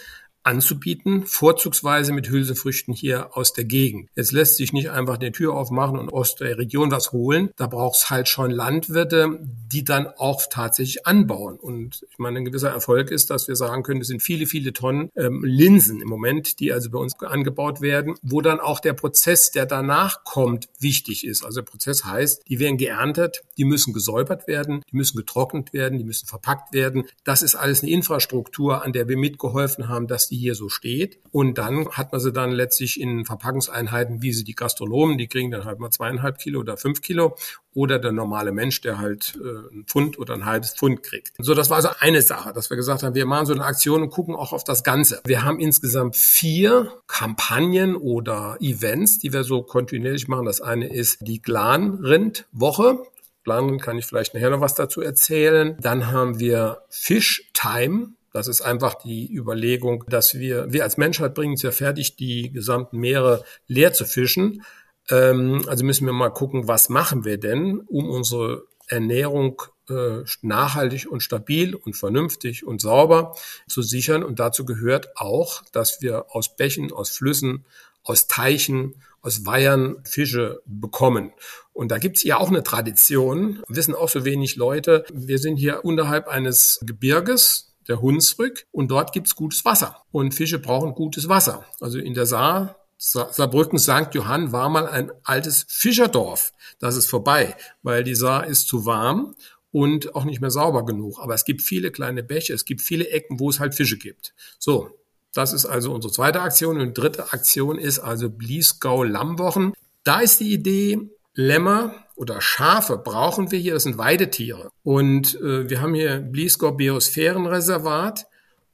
anzubieten, 0.47 1.25
vorzugsweise 1.25 2.13
mit 2.13 2.29
Hülsefrüchten 2.29 2.93
hier 2.93 3.35
aus 3.35 3.51
der 3.51 3.65
Gegend. 3.65 4.09
Jetzt 4.15 4.31
lässt 4.31 4.55
sich 4.55 4.71
nicht 4.71 4.89
einfach 4.89 5.17
die 5.17 5.31
Tür 5.31 5.53
aufmachen 5.53 5.99
und 5.99 6.11
aus 6.13 6.35
der 6.35 6.57
Region 6.57 6.89
was 6.89 7.11
holen. 7.11 7.49
Da 7.57 7.67
braucht 7.67 7.97
es 7.97 8.09
halt 8.09 8.29
schon 8.29 8.49
Landwirte, 8.49 9.39
die 9.41 9.83
dann 9.83 10.07
auch 10.07 10.41
tatsächlich 10.49 11.05
anbauen. 11.05 11.57
Und 11.57 12.05
ich 12.09 12.17
meine, 12.17 12.39
ein 12.39 12.45
gewisser 12.45 12.69
Erfolg 12.69 13.11
ist, 13.11 13.29
dass 13.29 13.49
wir 13.49 13.57
sagen 13.57 13.83
können, 13.83 13.99
es 13.99 14.07
sind 14.07 14.23
viele, 14.23 14.45
viele 14.45 14.71
Tonnen 14.71 15.09
ähm, 15.17 15.43
Linsen 15.43 15.99
im 16.01 16.07
Moment, 16.07 16.61
die 16.61 16.71
also 16.71 16.89
bei 16.89 16.99
uns 16.99 17.19
angebaut 17.19 17.81
werden, 17.81 18.15
wo 18.21 18.39
dann 18.39 18.61
auch 18.61 18.79
der 18.79 18.93
Prozess, 18.93 19.51
der 19.51 19.65
danach 19.65 20.23
kommt, 20.23 20.69
wichtig 20.79 21.27
ist. 21.27 21.43
Also 21.43 21.59
der 21.59 21.69
Prozess 21.69 22.05
heißt, 22.05 22.43
die 22.47 22.59
werden 22.59 22.77
geerntet, 22.77 23.43
die 23.57 23.65
müssen 23.65 23.91
gesäubert 23.91 24.47
werden, 24.47 24.81
die 24.89 24.95
müssen 24.95 25.17
getrocknet 25.17 25.73
werden, 25.73 25.97
die 25.97 26.05
müssen 26.05 26.25
verpackt 26.25 26.73
werden. 26.73 27.03
Das 27.25 27.41
ist 27.41 27.55
alles 27.55 27.83
eine 27.83 27.91
Infrastruktur, 27.91 28.85
an 28.85 28.93
der 28.93 29.09
wir 29.09 29.17
mitgeholfen 29.17 29.89
haben, 29.89 30.07
dass 30.07 30.29
die 30.29 30.36
die 30.37 30.43
hier 30.43 30.55
so 30.55 30.69
steht. 30.69 31.19
Und 31.31 31.57
dann 31.57 31.89
hat 31.89 32.11
man 32.11 32.21
sie 32.21 32.31
dann 32.31 32.51
letztlich 32.51 32.99
in 32.99 33.25
Verpackungseinheiten, 33.25 34.21
wie 34.21 34.33
sie 34.33 34.43
die 34.43 34.53
Gastronomen, 34.53 35.17
die 35.17 35.27
kriegen 35.27 35.51
dann 35.51 35.65
halt 35.65 35.79
mal 35.79 35.89
zweieinhalb 35.89 36.37
Kilo 36.37 36.59
oder 36.59 36.77
fünf 36.77 37.01
Kilo 37.01 37.35
oder 37.73 37.99
der 37.99 38.11
normale 38.11 38.51
Mensch, 38.51 38.81
der 38.81 38.99
halt 38.99 39.37
äh, 39.43 39.75
ein 39.75 39.85
Pfund 39.85 40.17
oder 40.19 40.33
ein 40.33 40.45
halbes 40.45 40.73
Pfund 40.73 41.03
kriegt. 41.03 41.33
So, 41.39 41.53
das 41.53 41.69
war 41.69 41.77
also 41.77 41.89
eine 41.99 42.21
Sache, 42.21 42.53
dass 42.53 42.69
wir 42.69 42.77
gesagt 42.77 43.03
haben, 43.03 43.15
wir 43.15 43.25
machen 43.25 43.45
so 43.45 43.53
eine 43.53 43.65
Aktion 43.65 44.01
und 44.01 44.09
gucken 44.09 44.35
auch 44.35 44.53
auf 44.53 44.63
das 44.63 44.83
Ganze. 44.83 45.21
Wir 45.25 45.43
haben 45.43 45.59
insgesamt 45.59 46.15
vier 46.15 46.91
Kampagnen 47.07 47.95
oder 47.95 48.57
Events, 48.59 49.19
die 49.19 49.33
wir 49.33 49.43
so 49.43 49.63
kontinuierlich 49.63 50.27
machen. 50.27 50.45
Das 50.45 50.61
eine 50.61 50.91
ist 50.91 51.19
die 51.21 51.41
Glanrind-Woche. 51.41 52.99
Glanrind 53.43 53.81
kann 53.81 53.97
ich 53.97 54.05
vielleicht 54.05 54.33
nachher 54.33 54.49
noch 54.49 54.59
was 54.59 54.73
dazu 54.73 55.01
erzählen. 55.01 55.77
Dann 55.79 56.11
haben 56.11 56.39
wir 56.39 56.81
Fish 56.89 57.49
Time. 57.53 58.16
Das 58.37 58.47
ist 58.47 58.61
einfach 58.61 58.93
die 58.93 59.33
Überlegung, 59.33 60.03
dass 60.07 60.35
wir, 60.35 60.71
wir 60.71 60.83
als 60.83 60.97
Menschheit 60.97 61.33
bringen 61.33 61.55
es 61.55 61.63
ja 61.63 61.71
fertig, 61.71 62.17
die 62.17 62.51
gesamten 62.51 62.99
Meere 62.99 63.43
leer 63.65 63.93
zu 63.93 64.05
fischen. 64.05 64.61
Ähm, 65.09 65.63
also 65.65 65.83
müssen 65.83 66.05
wir 66.05 66.13
mal 66.13 66.29
gucken, 66.29 66.67
was 66.67 66.89
machen 66.89 67.25
wir 67.25 67.39
denn, 67.39 67.79
um 67.79 68.07
unsere 68.07 68.67
Ernährung 68.87 69.63
äh, 69.89 70.19
nachhaltig 70.43 71.07
und 71.09 71.23
stabil 71.23 71.73
und 71.73 71.95
vernünftig 71.95 72.63
und 72.63 72.79
sauber 72.79 73.35
zu 73.67 73.81
sichern. 73.81 74.23
Und 74.23 74.39
dazu 74.39 74.65
gehört 74.65 75.17
auch, 75.17 75.63
dass 75.71 76.03
wir 76.03 76.27
aus 76.29 76.55
Bächen, 76.55 76.93
aus 76.93 77.09
Flüssen, 77.09 77.65
aus 78.03 78.27
Teichen, 78.27 79.01
aus 79.23 79.47
Weihern 79.47 79.97
Fische 80.03 80.61
bekommen. 80.67 81.31
Und 81.73 81.89
da 81.89 81.97
gibt's 81.97 82.23
ja 82.23 82.37
auch 82.37 82.49
eine 82.49 82.61
Tradition, 82.61 83.63
wissen 83.67 83.95
auch 83.95 84.09
so 84.09 84.25
wenig 84.25 84.57
Leute. 84.57 85.05
Wir 85.11 85.39
sind 85.39 85.57
hier 85.57 85.83
unterhalb 85.83 86.27
eines 86.27 86.79
Gebirges, 86.85 87.73
der 87.87 88.01
Hunsrück 88.01 88.65
und 88.71 88.89
dort 88.89 89.13
gibt's 89.13 89.35
gutes 89.35 89.65
Wasser. 89.65 90.03
Und 90.11 90.33
Fische 90.33 90.59
brauchen 90.59 90.93
gutes 90.93 91.29
Wasser. 91.29 91.65
Also 91.79 91.99
in 91.99 92.13
der 92.13 92.25
Saar 92.25 92.75
Saarbrücken 92.99 93.77
St. 93.77 94.13
Johann 94.13 94.51
war 94.51 94.69
mal 94.69 94.87
ein 94.87 95.11
altes 95.23 95.65
Fischerdorf. 95.69 96.51
Das 96.79 96.95
ist 96.95 97.05
vorbei, 97.05 97.55
weil 97.83 98.03
die 98.03 98.15
Saar 98.15 98.47
ist 98.47 98.67
zu 98.67 98.87
warm 98.87 99.35
und 99.71 100.15
auch 100.15 100.25
nicht 100.25 100.41
mehr 100.41 100.49
sauber 100.49 100.83
genug. 100.83 101.19
Aber 101.19 101.35
es 101.35 101.45
gibt 101.45 101.61
viele 101.61 101.91
kleine 101.91 102.23
Bäche, 102.23 102.53
es 102.53 102.65
gibt 102.65 102.81
viele 102.81 103.07
Ecken, 103.09 103.39
wo 103.39 103.49
es 103.49 103.59
halt 103.59 103.75
Fische 103.75 103.97
gibt. 103.97 104.33
So, 104.57 104.89
das 105.33 105.53
ist 105.53 105.67
also 105.67 105.93
unsere 105.93 106.11
zweite 106.11 106.41
Aktion. 106.41 106.79
Und 106.79 106.97
dritte 106.97 107.31
Aktion 107.31 107.77
ist 107.77 107.99
also 107.99 108.29
Bliesgau 108.29 109.03
Lammwochen. 109.03 109.73
Da 110.03 110.21
ist 110.21 110.39
die 110.39 110.51
Idee, 110.51 111.11
Lämmer 111.37 111.93
oder 112.15 112.41
Schafe 112.41 112.97
brauchen 112.97 113.51
wir 113.51 113.59
hier, 113.59 113.75
das 113.75 113.83
sind 113.83 113.99
Weidetiere. 113.99 114.71
Und 114.81 115.35
äh, 115.35 115.69
wir 115.69 115.81
haben 115.81 115.93
hier 115.93 116.17
Bliesgau 116.17 116.71
Biosphärenreservat 116.71 118.25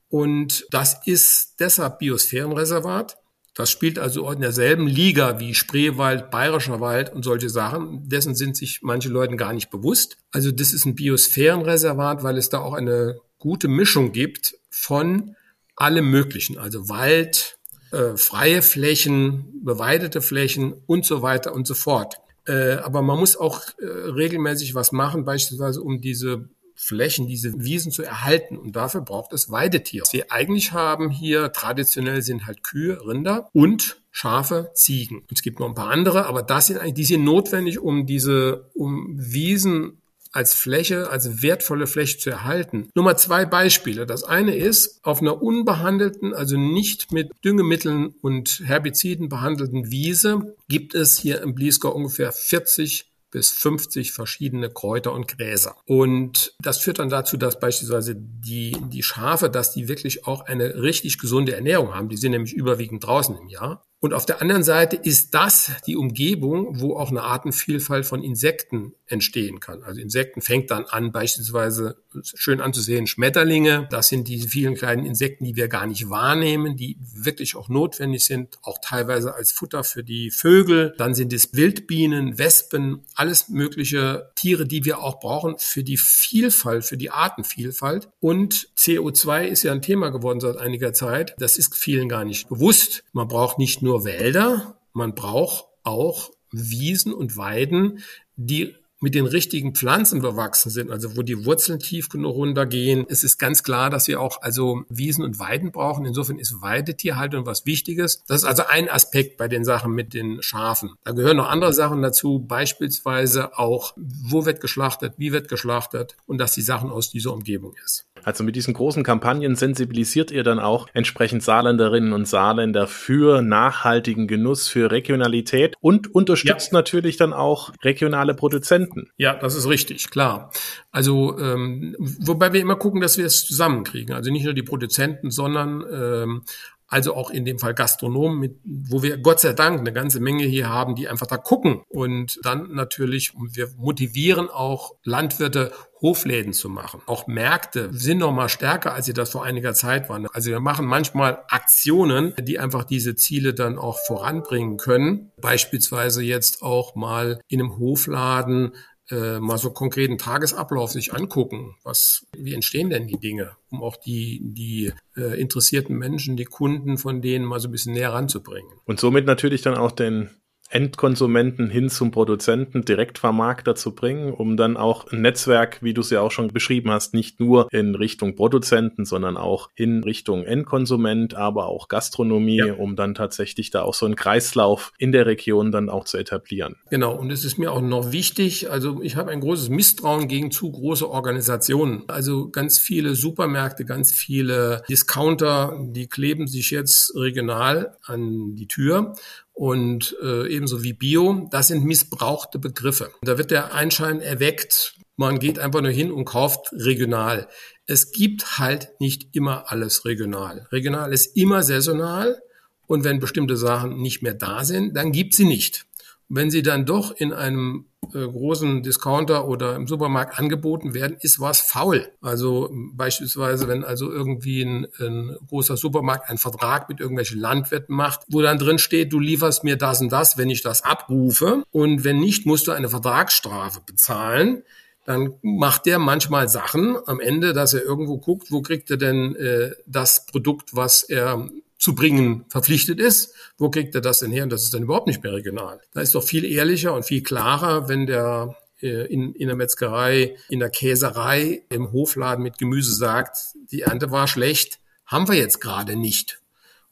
und 0.07 0.65
das 0.71 1.01
ist 1.05 1.55
deshalb 1.59 1.99
Biosphärenreservat. 1.99 3.17
Das 3.53 3.69
spielt 3.69 3.99
also 3.99 4.31
in 4.31 4.39
derselben 4.39 4.87
Liga 4.87 5.41
wie 5.41 5.53
Spreewald, 5.53 6.31
Bayerischer 6.31 6.79
Wald 6.79 7.11
und 7.11 7.23
solche 7.23 7.49
Sachen. 7.49 8.07
Dessen 8.07 8.33
sind 8.33 8.55
sich 8.55 8.79
manche 8.81 9.09
Leute 9.09 9.35
gar 9.35 9.51
nicht 9.51 9.69
bewusst. 9.69 10.17
Also 10.31 10.51
das 10.51 10.71
ist 10.71 10.85
ein 10.85 10.95
Biosphärenreservat, 10.95 12.23
weil 12.23 12.37
es 12.37 12.47
da 12.47 12.59
auch 12.59 12.73
eine 12.73 13.19
gute 13.39 13.67
Mischung 13.67 14.13
gibt 14.13 14.55
von 14.69 15.35
allem 15.75 16.09
Möglichen. 16.09 16.57
Also 16.57 16.87
Wald, 16.87 17.57
äh, 17.91 18.15
freie 18.15 18.61
Flächen, 18.61 19.61
beweidete 19.63 20.21
Flächen 20.21 20.73
und 20.85 21.05
so 21.05 21.21
weiter 21.21 21.53
und 21.53 21.67
so 21.67 21.73
fort. 21.73 22.22
Äh, 22.45 22.73
aber 22.75 23.01
man 23.01 23.19
muss 23.19 23.37
auch 23.37 23.61
äh, 23.79 23.85
regelmäßig 23.85 24.75
was 24.75 24.91
machen, 24.91 25.25
beispielsweise 25.25 25.81
um 25.81 26.01
diese 26.01 26.49
Flächen, 26.75 27.27
diese 27.27 27.53
Wiesen 27.63 27.91
zu 27.91 28.03
erhalten. 28.03 28.57
Und 28.57 28.75
dafür 28.75 29.01
braucht 29.01 29.33
es 29.33 29.49
Weidetiere. 29.49 30.05
Wir 30.11 30.31
eigentlich 30.31 30.73
haben 30.73 31.09
hier 31.09 31.51
traditionell 31.51 32.21
sind 32.21 32.45
halt 32.45 32.63
Kühe, 32.63 32.99
Rinder 33.05 33.49
und 33.53 34.01
Schafe, 34.11 34.71
Ziegen. 34.73 35.19
Und 35.19 35.31
es 35.31 35.41
gibt 35.41 35.59
noch 35.59 35.67
ein 35.67 35.75
paar 35.75 35.89
andere, 35.89 36.25
aber 36.25 36.43
das 36.43 36.67
sind 36.67 36.77
eigentlich, 36.77 36.93
die 36.93 37.05
sind 37.05 37.23
notwendig, 37.23 37.79
um 37.79 38.05
diese, 38.05 38.69
um 38.73 39.15
Wiesen 39.17 40.02
als 40.33 40.53
Fläche, 40.53 41.09
als 41.09 41.41
wertvolle 41.41 41.87
Fläche 41.87 42.17
zu 42.17 42.29
erhalten. 42.29 42.89
Nur 42.95 43.05
mal 43.05 43.17
zwei 43.17 43.45
Beispiele. 43.45 44.05
Das 44.05 44.23
eine 44.23 44.55
ist, 44.55 44.99
auf 45.03 45.21
einer 45.21 45.41
unbehandelten, 45.41 46.33
also 46.33 46.57
nicht 46.57 47.11
mit 47.11 47.31
Düngemitteln 47.45 48.15
und 48.21 48.61
Herbiziden 48.65 49.29
behandelten 49.29 49.91
Wiese 49.91 50.55
gibt 50.67 50.95
es 50.95 51.17
hier 51.17 51.41
im 51.41 51.55
Bliesgau 51.55 51.91
ungefähr 51.91 52.31
40 52.31 53.13
bis 53.33 53.51
50 53.51 54.11
verschiedene 54.11 54.69
Kräuter 54.69 55.11
und 55.11 55.27
Gräser. 55.27 55.75
Und 55.85 56.55
das 56.61 56.77
führt 56.77 56.99
dann 56.99 57.09
dazu, 57.09 57.35
dass 57.35 57.59
beispielsweise 57.59 58.15
die, 58.15 58.77
die 58.89 59.01
Schafe, 59.01 59.49
dass 59.49 59.73
die 59.73 59.87
wirklich 59.87 60.27
auch 60.27 60.45
eine 60.45 60.81
richtig 60.81 61.17
gesunde 61.17 61.55
Ernährung 61.55 61.95
haben. 61.95 62.09
Die 62.09 62.17
sind 62.17 62.31
nämlich 62.31 62.53
überwiegend 62.53 63.03
draußen 63.03 63.35
im 63.35 63.49
Jahr. 63.49 63.83
Und 64.03 64.13
auf 64.13 64.25
der 64.25 64.41
anderen 64.41 64.63
Seite 64.63 64.97
ist 64.97 65.33
das 65.33 65.71
die 65.87 65.95
Umgebung, 65.95 66.81
wo 66.81 66.97
auch 66.97 67.09
eine 67.09 67.21
Artenvielfalt 67.21 68.05
von 68.05 68.21
Insekten 68.21 68.91
entstehen 69.05 69.61
kann. 69.61 69.81
Also 69.81 70.01
Insekten 70.01 70.41
fängt 70.41 70.71
dann 70.71 70.83
an, 70.83 71.13
beispielsweise 71.13 72.03
schön 72.21 72.59
anzusehen, 72.59 73.07
Schmetterlinge. 73.07 73.87
Das 73.91 74.09
sind 74.09 74.27
diese 74.27 74.49
vielen 74.49 74.75
kleinen 74.75 75.05
Insekten, 75.05 75.45
die 75.45 75.55
wir 75.55 75.69
gar 75.69 75.87
nicht 75.87 76.09
wahrnehmen, 76.09 76.75
die 76.75 76.97
wirklich 76.99 77.55
auch 77.55 77.69
notwendig 77.69 78.25
sind, 78.25 78.57
auch 78.61 78.77
teilweise 78.83 79.35
als 79.35 79.53
Futter 79.53 79.85
für 79.85 80.03
die 80.03 80.31
Vögel. 80.31 80.93
Dann 80.97 81.15
sind 81.15 81.31
es 81.31 81.53
Wildbienen, 81.53 82.37
Wespen, 82.37 83.05
alles 83.15 83.47
mögliche 83.47 84.31
Tiere, 84.35 84.65
die 84.65 84.83
wir 84.83 84.99
auch 84.99 85.21
brauchen 85.21 85.55
für 85.59 85.83
die 85.83 85.97
Vielfalt, 85.97 86.83
für 86.83 86.97
die 86.97 87.09
Artenvielfalt. 87.09 88.09
Und 88.19 88.67
CO2 88.77 89.45
ist 89.45 89.63
ja 89.63 89.71
ein 89.71 89.81
Thema 89.81 90.09
geworden 90.09 90.41
seit 90.41 90.57
einiger 90.57 90.91
Zeit. 90.91 91.35
Das 91.37 91.57
ist 91.57 91.73
vielen 91.75 92.09
gar 92.09 92.25
nicht 92.25 92.49
bewusst. 92.49 93.05
Man 93.13 93.29
braucht 93.29 93.59
nicht 93.59 93.81
nur 93.81 93.92
nur 93.93 94.05
Wälder, 94.05 94.75
man 94.93 95.13
braucht 95.13 95.65
auch 95.83 96.31
Wiesen 96.51 97.13
und 97.13 97.37
Weiden, 97.37 97.99
die 98.35 98.75
mit 99.01 99.13
den 99.13 99.27
richtigen 99.27 99.75
Pflanzen 99.75 100.21
bewachsen 100.21 100.71
sind, 100.71 100.89
also 100.89 101.15
wo 101.15 101.21
die 101.21 101.45
Wurzeln 101.45 101.77
tief 101.77 102.09
genug 102.09 102.33
runtergehen. 102.35 103.05
Es 103.07 103.23
ist 103.23 103.37
ganz 103.37 103.61
klar, 103.61 103.91
dass 103.91 104.07
wir 104.07 104.19
auch 104.19 104.41
also 104.41 104.83
Wiesen 104.89 105.23
und 105.23 105.37
Weiden 105.37 105.71
brauchen. 105.71 106.05
Insofern 106.05 106.39
ist 106.39 106.61
Weidetierhaltung 106.61 107.45
was 107.45 107.67
Wichtiges. 107.67 108.23
Das 108.27 108.41
ist 108.41 108.47
also 108.47 108.63
ein 108.67 108.89
Aspekt 108.89 109.37
bei 109.37 109.47
den 109.47 109.65
Sachen 109.65 109.93
mit 109.93 110.13
den 110.15 110.41
Schafen. 110.41 110.95
Da 111.03 111.11
gehören 111.11 111.37
noch 111.37 111.49
andere 111.49 111.73
Sachen 111.73 112.01
dazu, 112.01 112.39
beispielsweise 112.39 113.59
auch, 113.59 113.93
wo 113.97 114.45
wird 114.45 114.61
geschlachtet, 114.61 115.15
wie 115.17 115.33
wird 115.33 115.49
geschlachtet 115.49 116.15
und 116.25 116.39
dass 116.39 116.53
die 116.53 116.61
Sachen 116.61 116.89
aus 116.89 117.11
dieser 117.11 117.33
Umgebung 117.33 117.75
ist. 117.85 118.07
Also 118.23 118.43
mit 118.43 118.55
diesen 118.55 118.73
großen 118.73 119.03
Kampagnen 119.03 119.55
sensibilisiert 119.55 120.31
ihr 120.31 120.43
dann 120.43 120.59
auch 120.59 120.87
entsprechend 120.93 121.43
Saarländerinnen 121.43 122.13
und 122.13 122.27
Saarländer 122.27 122.87
für 122.87 123.41
nachhaltigen 123.41 124.27
Genuss, 124.27 124.67
für 124.67 124.91
Regionalität 124.91 125.75
und 125.81 126.13
unterstützt 126.13 126.71
ja. 126.71 126.77
natürlich 126.77 127.17
dann 127.17 127.33
auch 127.33 127.71
regionale 127.83 128.33
Produzenten. 128.33 129.09
Ja, 129.17 129.33
das 129.35 129.55
ist 129.55 129.67
richtig, 129.67 130.09
klar. 130.09 130.51
Also 130.91 131.37
ähm, 131.39 131.95
wobei 131.99 132.53
wir 132.53 132.61
immer 132.61 132.75
gucken, 132.75 133.01
dass 133.01 133.17
wir 133.17 133.25
es 133.25 133.45
zusammenkriegen. 133.45 134.13
Also 134.15 134.31
nicht 134.31 134.45
nur 134.45 134.53
die 134.53 134.63
Produzenten, 134.63 135.31
sondern 135.31 135.83
ähm, 135.91 136.41
also 136.87 137.15
auch 137.15 137.29
in 137.29 137.45
dem 137.45 137.59
Fall 137.59 137.73
Gastronomen, 137.73 138.39
mit, 138.39 138.59
wo 138.63 139.01
wir 139.01 139.17
Gott 139.17 139.39
sei 139.39 139.53
Dank 139.53 139.79
eine 139.79 139.93
ganze 139.93 140.19
Menge 140.19 140.43
hier 140.43 140.69
haben, 140.69 140.95
die 140.95 141.07
einfach 141.07 141.27
da 141.27 141.37
gucken 141.37 141.81
und 141.89 142.39
dann 142.43 142.73
natürlich, 142.73 143.33
wir 143.51 143.69
motivieren 143.77 144.49
auch 144.49 144.95
Landwirte, 145.03 145.71
Hofläden 146.01 146.51
zu 146.51 146.67
machen. 146.67 147.01
Auch 147.05 147.27
Märkte 147.27 147.89
sind 147.93 148.17
noch 148.17 148.33
mal 148.33 148.49
stärker, 148.49 148.93
als 148.93 149.05
sie 149.05 149.13
das 149.13 149.29
vor 149.29 149.45
einiger 149.45 149.73
Zeit 149.73 150.09
waren. 150.09 150.27
Also 150.33 150.51
wir 150.51 150.59
machen 150.59 150.85
manchmal 150.85 151.43
Aktionen, 151.47 152.33
die 152.41 152.59
einfach 152.59 152.83
diese 152.83 153.15
Ziele 153.15 153.53
dann 153.53 153.77
auch 153.77 153.97
voranbringen 154.05 154.75
können. 154.75 155.31
Beispielsweise 155.39 156.21
jetzt 156.21 156.61
auch 156.61 156.95
mal 156.95 157.39
in 157.47 157.61
einem 157.61 157.79
Hofladen 157.79 158.73
äh, 159.13 159.39
mal 159.39 159.57
so 159.57 159.71
konkreten 159.71 160.17
Tagesablauf 160.17 160.91
sich 160.91 161.13
angucken. 161.13 161.75
Was, 161.83 162.25
wie 162.35 162.53
entstehen 162.53 162.89
denn 162.89 163.07
die 163.07 163.19
Dinge, 163.19 163.51
um 163.69 163.83
auch 163.83 163.95
die, 163.95 164.41
die 164.43 164.91
äh, 165.15 165.39
interessierten 165.39 165.97
Menschen, 165.97 166.35
die 166.35 166.45
Kunden 166.45 166.97
von 166.97 167.21
denen 167.21 167.45
mal 167.45 167.59
so 167.59 167.67
ein 167.67 167.71
bisschen 167.71 167.93
näher 167.93 168.13
ranzubringen. 168.13 168.71
Und 168.85 168.99
somit 168.99 169.25
natürlich 169.25 169.61
dann 169.61 169.75
auch 169.75 169.91
den 169.91 170.31
Endkonsumenten 170.73 171.69
hin 171.69 171.89
zum 171.89 172.09
Produzenten, 172.09 172.83
Direktvermarkter 172.83 173.75
zu 173.75 173.93
bringen, 173.93 174.33
um 174.33 174.57
dann 174.57 174.75
auch 174.75 175.11
ein 175.11 175.21
Netzwerk, 175.21 175.83
wie 175.83 175.93
du 175.93 176.01
es 176.01 176.09
ja 176.09 176.21
auch 176.21 176.31
schon 176.31 176.47
beschrieben 176.47 176.89
hast, 176.89 177.13
nicht 177.13 177.39
nur 177.39 177.67
in 177.71 177.93
Richtung 177.93 178.35
Produzenten, 178.35 179.05
sondern 179.05 179.37
auch 179.37 179.69
in 179.75 180.03
Richtung 180.03 180.43
Endkonsument, 180.43 181.35
aber 181.35 181.67
auch 181.67 181.89
Gastronomie, 181.89 182.57
ja. 182.57 182.73
um 182.73 182.95
dann 182.95 183.13
tatsächlich 183.13 183.69
da 183.69 183.83
auch 183.83 183.93
so 183.93 184.07
einen 184.07 184.15
Kreislauf 184.15 184.91
in 184.97 185.11
der 185.11 185.27
Region 185.27 185.71
dann 185.71 185.89
auch 185.89 186.05
zu 186.05 186.17
etablieren. 186.17 186.75
Genau, 186.89 187.15
und 187.15 187.31
es 187.31 187.45
ist 187.45 187.59
mir 187.59 187.71
auch 187.71 187.81
noch 187.81 188.11
wichtig, 188.11 188.71
also 188.71 189.01
ich 189.03 189.15
habe 189.15 189.29
ein 189.29 189.41
großes 189.41 189.69
Misstrauen 189.69 190.27
gegen 190.27 190.49
zu 190.49 190.71
große 190.71 191.07
Organisationen. 191.07 192.03
Also 192.07 192.49
ganz 192.49 192.79
viele 192.79 193.13
Supermärkte, 193.13 193.85
ganz 193.85 194.11
viele 194.11 194.81
Discounter, 194.89 195.77
die 195.79 196.07
kleben 196.07 196.47
sich 196.47 196.71
jetzt 196.71 197.15
regional 197.15 197.95
an 198.05 198.55
die 198.55 198.67
Tür 198.67 199.13
und 199.53 200.15
äh, 200.21 200.47
ebenso 200.47 200.83
wie 200.83 200.93
Bio, 200.93 201.47
das 201.51 201.67
sind 201.67 201.85
missbrauchte 201.85 202.59
Begriffe. 202.59 203.11
Da 203.21 203.37
wird 203.37 203.51
der 203.51 203.73
Einschein 203.73 204.19
erweckt, 204.19 204.95
man 205.15 205.39
geht 205.39 205.59
einfach 205.59 205.81
nur 205.81 205.91
hin 205.91 206.11
und 206.11 206.25
kauft 206.25 206.71
regional. 206.73 207.47
Es 207.85 208.11
gibt 208.11 208.57
halt 208.57 208.89
nicht 208.99 209.35
immer 209.35 209.71
alles 209.71 210.05
regional. 210.05 210.67
Regional 210.71 211.13
ist 211.13 211.37
immer 211.37 211.61
saisonal 211.61 212.41
und 212.87 213.03
wenn 213.03 213.19
bestimmte 213.19 213.55
Sachen 213.55 214.01
nicht 214.01 214.23
mehr 214.23 214.33
da 214.33 214.63
sind, 214.63 214.95
dann 214.95 215.11
gibt 215.11 215.35
sie 215.35 215.45
nicht. 215.45 215.85
Wenn 216.29 216.49
sie 216.49 216.63
dann 216.63 216.85
doch 216.85 217.11
in 217.15 217.33
einem 217.33 217.85
äh, 218.13 218.27
großen 218.27 218.83
Discounter 218.83 219.47
oder 219.47 219.75
im 219.75 219.87
Supermarkt 219.87 220.39
angeboten 220.39 220.93
werden, 220.93 221.17
ist 221.19 221.39
was 221.39 221.61
faul. 221.61 222.11
Also 222.21 222.69
beispielsweise, 222.93 223.67
wenn 223.67 223.83
also 223.83 224.11
irgendwie 224.11 224.63
ein, 224.63 224.87
ein 224.99 225.35
großer 225.47 225.77
Supermarkt 225.77 226.29
einen 226.29 226.37
Vertrag 226.37 226.89
mit 226.89 226.99
irgendwelchen 226.99 227.39
Landwirten 227.39 227.95
macht, 227.95 228.21
wo 228.29 228.41
dann 228.41 228.57
drin 228.57 228.79
steht, 228.79 229.13
du 229.13 229.19
lieferst 229.19 229.63
mir 229.63 229.77
das 229.77 230.01
und 230.01 230.11
das, 230.11 230.37
wenn 230.37 230.49
ich 230.49 230.61
das 230.61 230.83
abrufe 230.83 231.63
und 231.71 232.03
wenn 232.03 232.19
nicht, 232.19 232.45
musst 232.45 232.67
du 232.67 232.71
eine 232.71 232.89
Vertragsstrafe 232.89 233.81
bezahlen 233.85 234.63
dann 235.05 235.33
macht 235.41 235.85
der 235.85 235.99
manchmal 235.99 236.47
Sachen 236.47 236.97
am 237.05 237.19
Ende, 237.19 237.53
dass 237.53 237.73
er 237.73 237.83
irgendwo 237.83 238.17
guckt, 238.17 238.51
wo 238.51 238.61
kriegt 238.61 238.89
er 238.89 238.97
denn 238.97 239.35
äh, 239.35 239.71
das 239.85 240.25
Produkt, 240.25 240.75
was 240.75 241.03
er 241.03 241.49
zu 241.83 241.95
bringen 241.95 242.45
verpflichtet 242.47 243.01
ist. 243.01 243.33
Wo 243.57 243.69
kriegt 243.69 243.93
er 243.93 243.99
das 243.99 244.19
denn 244.19 244.31
her? 244.31 244.43
Und 244.43 244.51
das 244.53 244.63
ist 244.63 244.73
dann 244.73 244.83
überhaupt 244.83 245.05
nicht 245.05 245.21
mehr 245.21 245.33
regional. 245.33 245.81
Da 245.93 245.99
ist 245.99 246.15
doch 246.15 246.23
viel 246.23 246.45
ehrlicher 246.45 246.93
und 246.93 247.03
viel 247.03 247.21
klarer, 247.21 247.89
wenn 247.89 248.05
der 248.05 248.55
äh, 248.81 249.05
in, 249.07 249.33
in 249.33 249.47
der 249.47 249.57
Metzgerei, 249.57 250.37
in 250.47 250.59
der 250.59 250.69
Käserei, 250.69 251.65
im 251.67 251.91
Hofladen 251.91 252.41
mit 252.41 252.57
Gemüse 252.57 252.95
sagt, 252.95 253.37
die 253.69 253.81
Ernte 253.81 254.11
war 254.11 254.29
schlecht, 254.29 254.79
haben 255.05 255.27
wir 255.27 255.35
jetzt 255.35 255.59
gerade 255.59 255.97
nicht. 255.97 256.39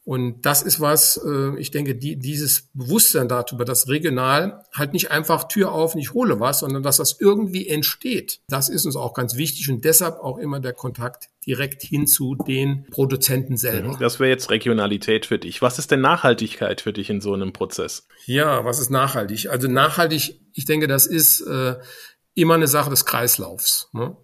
Und 0.03 0.47
das 0.47 0.63
ist 0.63 0.79
was, 0.79 1.21
äh, 1.23 1.59
ich 1.59 1.69
denke, 1.69 1.95
die, 1.95 2.17
dieses 2.17 2.69
Bewusstsein 2.73 3.27
darüber, 3.27 3.65
dass 3.65 3.87
regional 3.87 4.63
halt 4.73 4.93
nicht 4.93 5.11
einfach 5.11 5.43
Tür 5.43 5.71
auf, 5.71 5.93
nicht 5.93 6.13
hole 6.13 6.39
was, 6.39 6.59
sondern 6.59 6.81
dass 6.81 6.97
das 6.97 7.17
irgendwie 7.19 7.67
entsteht. 7.67 8.41
Das 8.47 8.67
ist 8.67 8.85
uns 8.85 8.95
auch 8.95 9.13
ganz 9.13 9.35
wichtig 9.35 9.69
und 9.69 9.85
deshalb 9.85 10.15
auch 10.17 10.39
immer 10.39 10.59
der 10.59 10.73
Kontakt 10.73 11.29
direkt 11.45 11.83
hin 11.83 12.07
zu 12.07 12.35
den 12.35 12.85
Produzenten 12.89 13.57
selber. 13.57 13.95
Das 13.99 14.19
wäre 14.19 14.29
jetzt 14.29 14.49
Regionalität 14.49 15.27
für 15.27 15.37
dich. 15.37 15.61
Was 15.61 15.77
ist 15.77 15.91
denn 15.91 16.01
Nachhaltigkeit 16.01 16.81
für 16.81 16.93
dich 16.93 17.09
in 17.11 17.21
so 17.21 17.33
einem 17.33 17.53
Prozess? 17.53 18.07
Ja, 18.25 18.65
was 18.65 18.79
ist 18.79 18.89
nachhaltig? 18.89 19.49
Also 19.49 19.67
nachhaltig, 19.67 20.39
ich 20.53 20.65
denke, 20.65 20.87
das 20.87 21.05
ist 21.05 21.41
äh, 21.41 21.75
immer 22.33 22.55
eine 22.55 22.67
Sache 22.67 22.89
des 22.89 23.05
Kreislaufs. 23.05 23.89
Ne? 23.93 24.15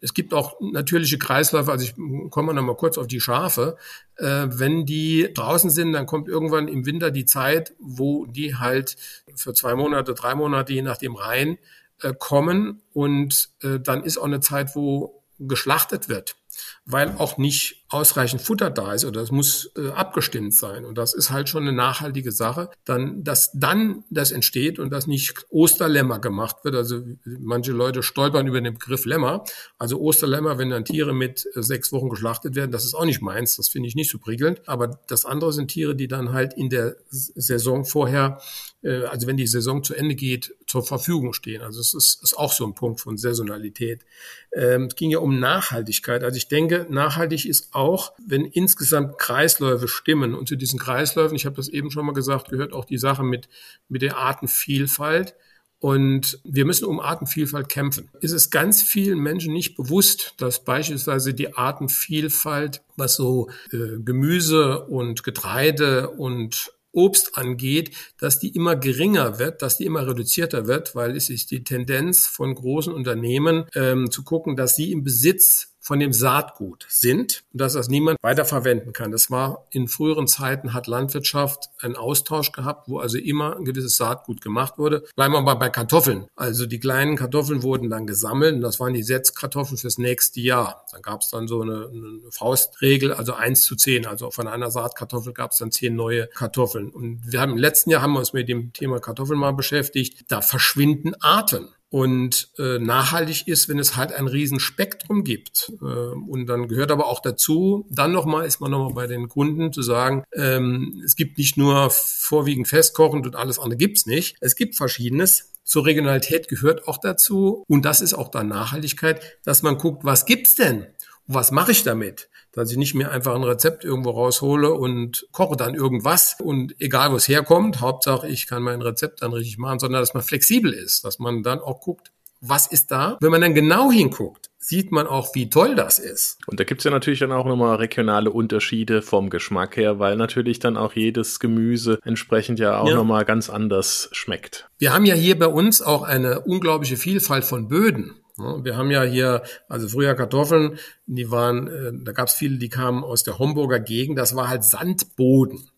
Es 0.00 0.14
gibt 0.14 0.34
auch 0.34 0.60
natürliche 0.60 1.18
Kreisläufe, 1.18 1.70
also 1.70 1.84
ich 1.84 1.94
komme 2.30 2.54
noch 2.54 2.62
mal 2.62 2.76
kurz 2.76 2.98
auf 2.98 3.06
die 3.06 3.20
Schafe. 3.20 3.76
Äh, 4.16 4.46
wenn 4.50 4.86
die 4.86 5.30
draußen 5.34 5.70
sind, 5.70 5.92
dann 5.92 6.06
kommt 6.06 6.28
irgendwann 6.28 6.68
im 6.68 6.86
Winter 6.86 7.10
die 7.10 7.24
Zeit, 7.24 7.74
wo 7.78 8.26
die 8.26 8.56
halt 8.56 8.96
für 9.34 9.54
zwei 9.54 9.74
Monate, 9.74 10.14
drei 10.14 10.34
Monate, 10.34 10.72
je 10.72 10.82
nachdem 10.82 11.16
rein, 11.16 11.58
äh, 12.02 12.12
kommen. 12.18 12.82
Und 12.92 13.50
äh, 13.62 13.80
dann 13.80 14.02
ist 14.04 14.18
auch 14.18 14.24
eine 14.24 14.40
Zeit, 14.40 14.74
wo 14.74 15.22
geschlachtet 15.38 16.08
wird 16.08 16.36
weil 16.84 17.14
auch 17.18 17.38
nicht 17.38 17.79
ausreichend 17.90 18.40
Futter 18.40 18.70
da 18.70 18.94
ist 18.94 19.04
oder 19.04 19.20
es 19.20 19.32
muss 19.32 19.72
äh, 19.76 19.88
abgestimmt 19.90 20.54
sein. 20.54 20.84
Und 20.84 20.96
das 20.96 21.12
ist 21.12 21.30
halt 21.30 21.48
schon 21.48 21.64
eine 21.64 21.72
nachhaltige 21.72 22.30
Sache. 22.30 22.70
Dann, 22.84 23.24
dass 23.24 23.50
dann 23.52 24.04
das 24.10 24.30
entsteht 24.30 24.78
und 24.78 24.90
dass 24.90 25.08
nicht 25.08 25.46
Osterlämmer 25.50 26.20
gemacht 26.20 26.58
wird. 26.62 26.76
Also 26.76 27.02
manche 27.24 27.72
Leute 27.72 28.04
stolpern 28.04 28.46
über 28.46 28.60
den 28.60 28.74
Begriff 28.74 29.04
Lämmer. 29.06 29.44
Also 29.76 30.00
Osterlämmer, 30.00 30.56
wenn 30.56 30.70
dann 30.70 30.84
Tiere 30.84 31.12
mit 31.12 31.46
äh, 31.54 31.62
sechs 31.62 31.90
Wochen 31.90 32.08
geschlachtet 32.08 32.54
werden, 32.54 32.70
das 32.70 32.84
ist 32.84 32.94
auch 32.94 33.04
nicht 33.04 33.22
meins. 33.22 33.56
Das 33.56 33.68
finde 33.68 33.88
ich 33.88 33.96
nicht 33.96 34.10
so 34.10 34.18
prickelnd. 34.18 34.68
Aber 34.68 35.00
das 35.08 35.24
andere 35.24 35.52
sind 35.52 35.68
Tiere, 35.68 35.96
die 35.96 36.06
dann 36.06 36.32
halt 36.32 36.54
in 36.54 36.70
der 36.70 36.94
Saison 37.10 37.84
vorher 37.84 38.38
äh, 38.82 39.04
also 39.04 39.26
wenn 39.26 39.36
die 39.36 39.46
Saison 39.46 39.82
zu 39.82 39.94
Ende 39.94 40.14
geht, 40.14 40.54
zur 40.66 40.82
Verfügung 40.82 41.32
stehen. 41.32 41.62
Also 41.62 41.80
es 41.80 41.94
ist, 41.94 42.22
ist 42.22 42.36
auch 42.36 42.52
so 42.52 42.64
ein 42.64 42.74
Punkt 42.74 43.00
von 43.00 43.16
Saisonalität. 43.16 44.04
Ähm, 44.52 44.84
es 44.84 44.96
ging 44.96 45.10
ja 45.10 45.18
um 45.18 45.38
Nachhaltigkeit. 45.38 46.24
Also 46.24 46.36
ich 46.36 46.48
denke, 46.48 46.86
nachhaltig 46.88 47.46
ist 47.46 47.74
auch, 47.80 48.12
wenn 48.24 48.44
insgesamt 48.44 49.18
Kreisläufe 49.18 49.88
stimmen. 49.88 50.34
Und 50.34 50.48
zu 50.48 50.56
diesen 50.56 50.78
Kreisläufen, 50.78 51.34
ich 51.34 51.46
habe 51.46 51.56
das 51.56 51.68
eben 51.68 51.90
schon 51.90 52.04
mal 52.04 52.12
gesagt, 52.12 52.50
gehört 52.50 52.74
auch 52.74 52.84
die 52.84 52.98
Sache 52.98 53.24
mit, 53.24 53.48
mit 53.88 54.02
der 54.02 54.18
Artenvielfalt. 54.18 55.34
Und 55.78 56.38
wir 56.44 56.66
müssen 56.66 56.84
um 56.84 57.00
Artenvielfalt 57.00 57.70
kämpfen. 57.70 58.10
Ist 58.20 58.32
es 58.32 58.50
ganz 58.50 58.82
vielen 58.82 59.18
Menschen 59.18 59.54
nicht 59.54 59.76
bewusst, 59.76 60.34
dass 60.36 60.62
beispielsweise 60.62 61.32
die 61.32 61.54
Artenvielfalt, 61.54 62.82
was 62.96 63.16
so 63.16 63.48
äh, 63.72 63.98
Gemüse 64.04 64.84
und 64.86 65.22
Getreide 65.24 66.10
und 66.10 66.70
Obst 66.92 67.38
angeht, 67.38 67.96
dass 68.18 68.40
die 68.40 68.54
immer 68.54 68.76
geringer 68.76 69.38
wird, 69.38 69.62
dass 69.62 69.78
die 69.78 69.86
immer 69.86 70.06
reduzierter 70.06 70.66
wird, 70.66 70.94
weil 70.94 71.16
es 71.16 71.30
ist 71.30 71.50
die 71.50 71.64
Tendenz 71.64 72.26
von 72.26 72.54
großen 72.54 72.92
Unternehmen 72.92 73.64
ähm, 73.74 74.10
zu 74.10 74.24
gucken, 74.24 74.56
dass 74.56 74.74
sie 74.74 74.92
im 74.92 75.04
Besitz 75.04 75.70
von 75.90 75.98
dem 75.98 76.12
Saatgut 76.12 76.86
sind 76.88 77.42
dass 77.52 77.72
das 77.72 77.88
niemand 77.88 78.16
weiterverwenden 78.22 78.92
kann. 78.92 79.10
Das 79.10 79.28
war 79.28 79.66
in 79.70 79.88
früheren 79.88 80.28
Zeiten 80.28 80.72
hat 80.72 80.86
Landwirtschaft 80.86 81.68
einen 81.80 81.96
Austausch 81.96 82.52
gehabt, 82.52 82.88
wo 82.88 83.00
also 83.00 83.18
immer 83.18 83.56
ein 83.56 83.64
gewisses 83.64 83.96
Saatgut 83.96 84.40
gemacht 84.40 84.78
wurde. 84.78 85.04
Bleiben 85.16 85.34
wir 85.34 85.40
mal 85.40 85.54
bei 85.54 85.68
Kartoffeln. 85.68 86.28
Also 86.36 86.66
die 86.66 86.78
kleinen 86.78 87.16
Kartoffeln 87.16 87.64
wurden 87.64 87.90
dann 87.90 88.06
gesammelt 88.06 88.54
und 88.54 88.60
das 88.60 88.78
waren 88.78 88.94
die 88.94 89.02
Setzkartoffeln 89.02 89.78
fürs 89.78 89.98
nächste 89.98 90.40
Jahr. 90.40 90.86
Dann 90.92 91.02
gab 91.02 91.22
es 91.22 91.30
dann 91.30 91.48
so 91.48 91.62
eine, 91.62 91.88
eine 91.92 92.20
Faustregel, 92.30 93.12
also 93.12 93.32
eins 93.32 93.62
zu 93.62 93.74
zehn. 93.74 94.06
Also 94.06 94.30
von 94.30 94.46
einer 94.46 94.70
Saatkartoffel 94.70 95.32
gab 95.32 95.50
es 95.50 95.58
dann 95.58 95.72
zehn 95.72 95.96
neue 95.96 96.28
Kartoffeln. 96.28 96.90
Und 96.90 97.20
wir 97.32 97.40
haben 97.40 97.52
im 97.52 97.58
letzten 97.58 97.90
Jahr 97.90 98.02
haben 98.02 98.12
wir 98.12 98.20
uns 98.20 98.32
mit 98.32 98.48
dem 98.48 98.72
Thema 98.72 99.00
Kartoffeln 99.00 99.40
mal 99.40 99.52
beschäftigt. 99.52 100.24
Da 100.28 100.40
verschwinden 100.40 101.14
Arten 101.20 101.68
und 101.90 102.50
äh, 102.56 102.78
nachhaltig 102.78 103.48
ist, 103.48 103.68
wenn 103.68 103.80
es 103.80 103.96
halt 103.96 104.12
ein 104.12 104.28
Riesenspektrum 104.28 105.24
gibt. 105.24 105.72
Äh, 105.82 105.84
und 105.84 106.46
dann 106.46 106.68
gehört 106.68 106.92
aber 106.92 107.06
auch 107.06 107.20
dazu, 107.20 107.86
dann 107.90 108.12
nochmal 108.12 108.46
ist 108.46 108.60
man 108.60 108.70
nochmal 108.70 108.94
bei 108.94 109.06
den 109.08 109.28
Kunden 109.28 109.72
zu 109.72 109.82
sagen, 109.82 110.22
ähm, 110.32 111.02
es 111.04 111.16
gibt 111.16 111.36
nicht 111.36 111.56
nur 111.56 111.90
vorwiegend 111.90 112.68
festkochend 112.68 113.26
und 113.26 113.34
alles 113.34 113.58
andere 113.58 113.76
gibt's 113.76 114.06
nicht. 114.06 114.36
Es 114.40 114.54
gibt 114.54 114.76
Verschiedenes. 114.76 115.50
Zur 115.64 115.84
Regionalität 115.84 116.48
gehört 116.48 116.88
auch 116.88 116.98
dazu, 116.98 117.64
und 117.68 117.84
das 117.84 118.00
ist 118.00 118.14
auch 118.14 118.28
dann 118.28 118.48
Nachhaltigkeit, 118.48 119.38
dass 119.44 119.62
man 119.62 119.76
guckt, 119.76 120.04
was 120.04 120.26
gibt's 120.26 120.54
denn? 120.54 120.86
Und 121.26 121.34
was 121.34 121.50
mache 121.50 121.72
ich 121.72 121.82
damit? 121.82 122.29
Dass 122.52 122.70
ich 122.70 122.76
nicht 122.76 122.94
mehr 122.94 123.10
einfach 123.10 123.34
ein 123.34 123.44
Rezept 123.44 123.84
irgendwo 123.84 124.10
raushole 124.10 124.72
und 124.72 125.26
koche 125.32 125.56
dann 125.56 125.74
irgendwas 125.74 126.36
und 126.40 126.74
egal 126.80 127.12
wo 127.12 127.16
es 127.16 127.28
herkommt, 127.28 127.80
Hauptsache 127.80 128.28
ich 128.28 128.46
kann 128.46 128.62
mein 128.62 128.82
Rezept 128.82 129.22
dann 129.22 129.32
richtig 129.32 129.58
machen, 129.58 129.78
sondern 129.78 130.02
dass 130.02 130.14
man 130.14 130.22
flexibel 130.22 130.72
ist, 130.72 131.04
dass 131.04 131.18
man 131.18 131.42
dann 131.42 131.60
auch 131.60 131.80
guckt, 131.80 132.12
was 132.40 132.66
ist 132.66 132.90
da? 132.90 133.18
Wenn 133.20 133.30
man 133.30 133.42
dann 133.42 133.54
genau 133.54 133.90
hinguckt, 133.90 134.50
sieht 134.58 134.92
man 134.92 135.06
auch, 135.06 135.34
wie 135.34 135.50
toll 135.50 135.74
das 135.74 135.98
ist. 135.98 136.38
Und 136.46 136.58
da 136.58 136.64
gibt's 136.64 136.84
ja 136.84 136.90
natürlich 136.90 137.18
dann 137.18 137.32
auch 137.32 137.44
nochmal 137.44 137.76
regionale 137.76 138.30
Unterschiede 138.30 139.02
vom 139.02 139.30
Geschmack 139.30 139.76
her, 139.76 139.98
weil 139.98 140.16
natürlich 140.16 140.58
dann 140.58 140.76
auch 140.76 140.94
jedes 140.94 141.40
Gemüse 141.40 141.98
entsprechend 142.04 142.58
ja 142.58 142.78
auch 142.78 142.88
ja. 142.88 142.94
nochmal 142.94 143.24
ganz 143.24 143.50
anders 143.50 144.08
schmeckt. 144.12 144.68
Wir 144.78 144.94
haben 144.94 145.04
ja 145.04 145.14
hier 145.14 145.38
bei 145.38 145.48
uns 145.48 145.82
auch 145.82 146.02
eine 146.02 146.40
unglaubliche 146.40 146.96
Vielfalt 146.96 147.44
von 147.44 147.68
Böden. 147.68 148.19
Wir 148.64 148.76
haben 148.76 148.90
ja 148.90 149.02
hier, 149.02 149.42
also 149.68 149.88
früher 149.88 150.14
Kartoffeln, 150.14 150.78
die 151.06 151.30
waren, 151.30 151.68
äh, 151.68 151.92
da 152.04 152.12
gab 152.12 152.28
es 152.28 152.34
viele, 152.34 152.58
die 152.58 152.68
kamen 152.68 153.04
aus 153.04 153.22
der 153.22 153.38
Homburger 153.38 153.80
Gegend, 153.80 154.18
das 154.18 154.34
war 154.36 154.48
halt 154.48 154.64
Sandboden. 154.64 155.70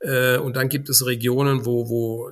Äh, 0.00 0.38
und 0.38 0.56
dann 0.56 0.68
gibt 0.68 0.88
es 0.88 1.06
Regionen, 1.06 1.64
wo, 1.66 1.88
wo 1.88 2.30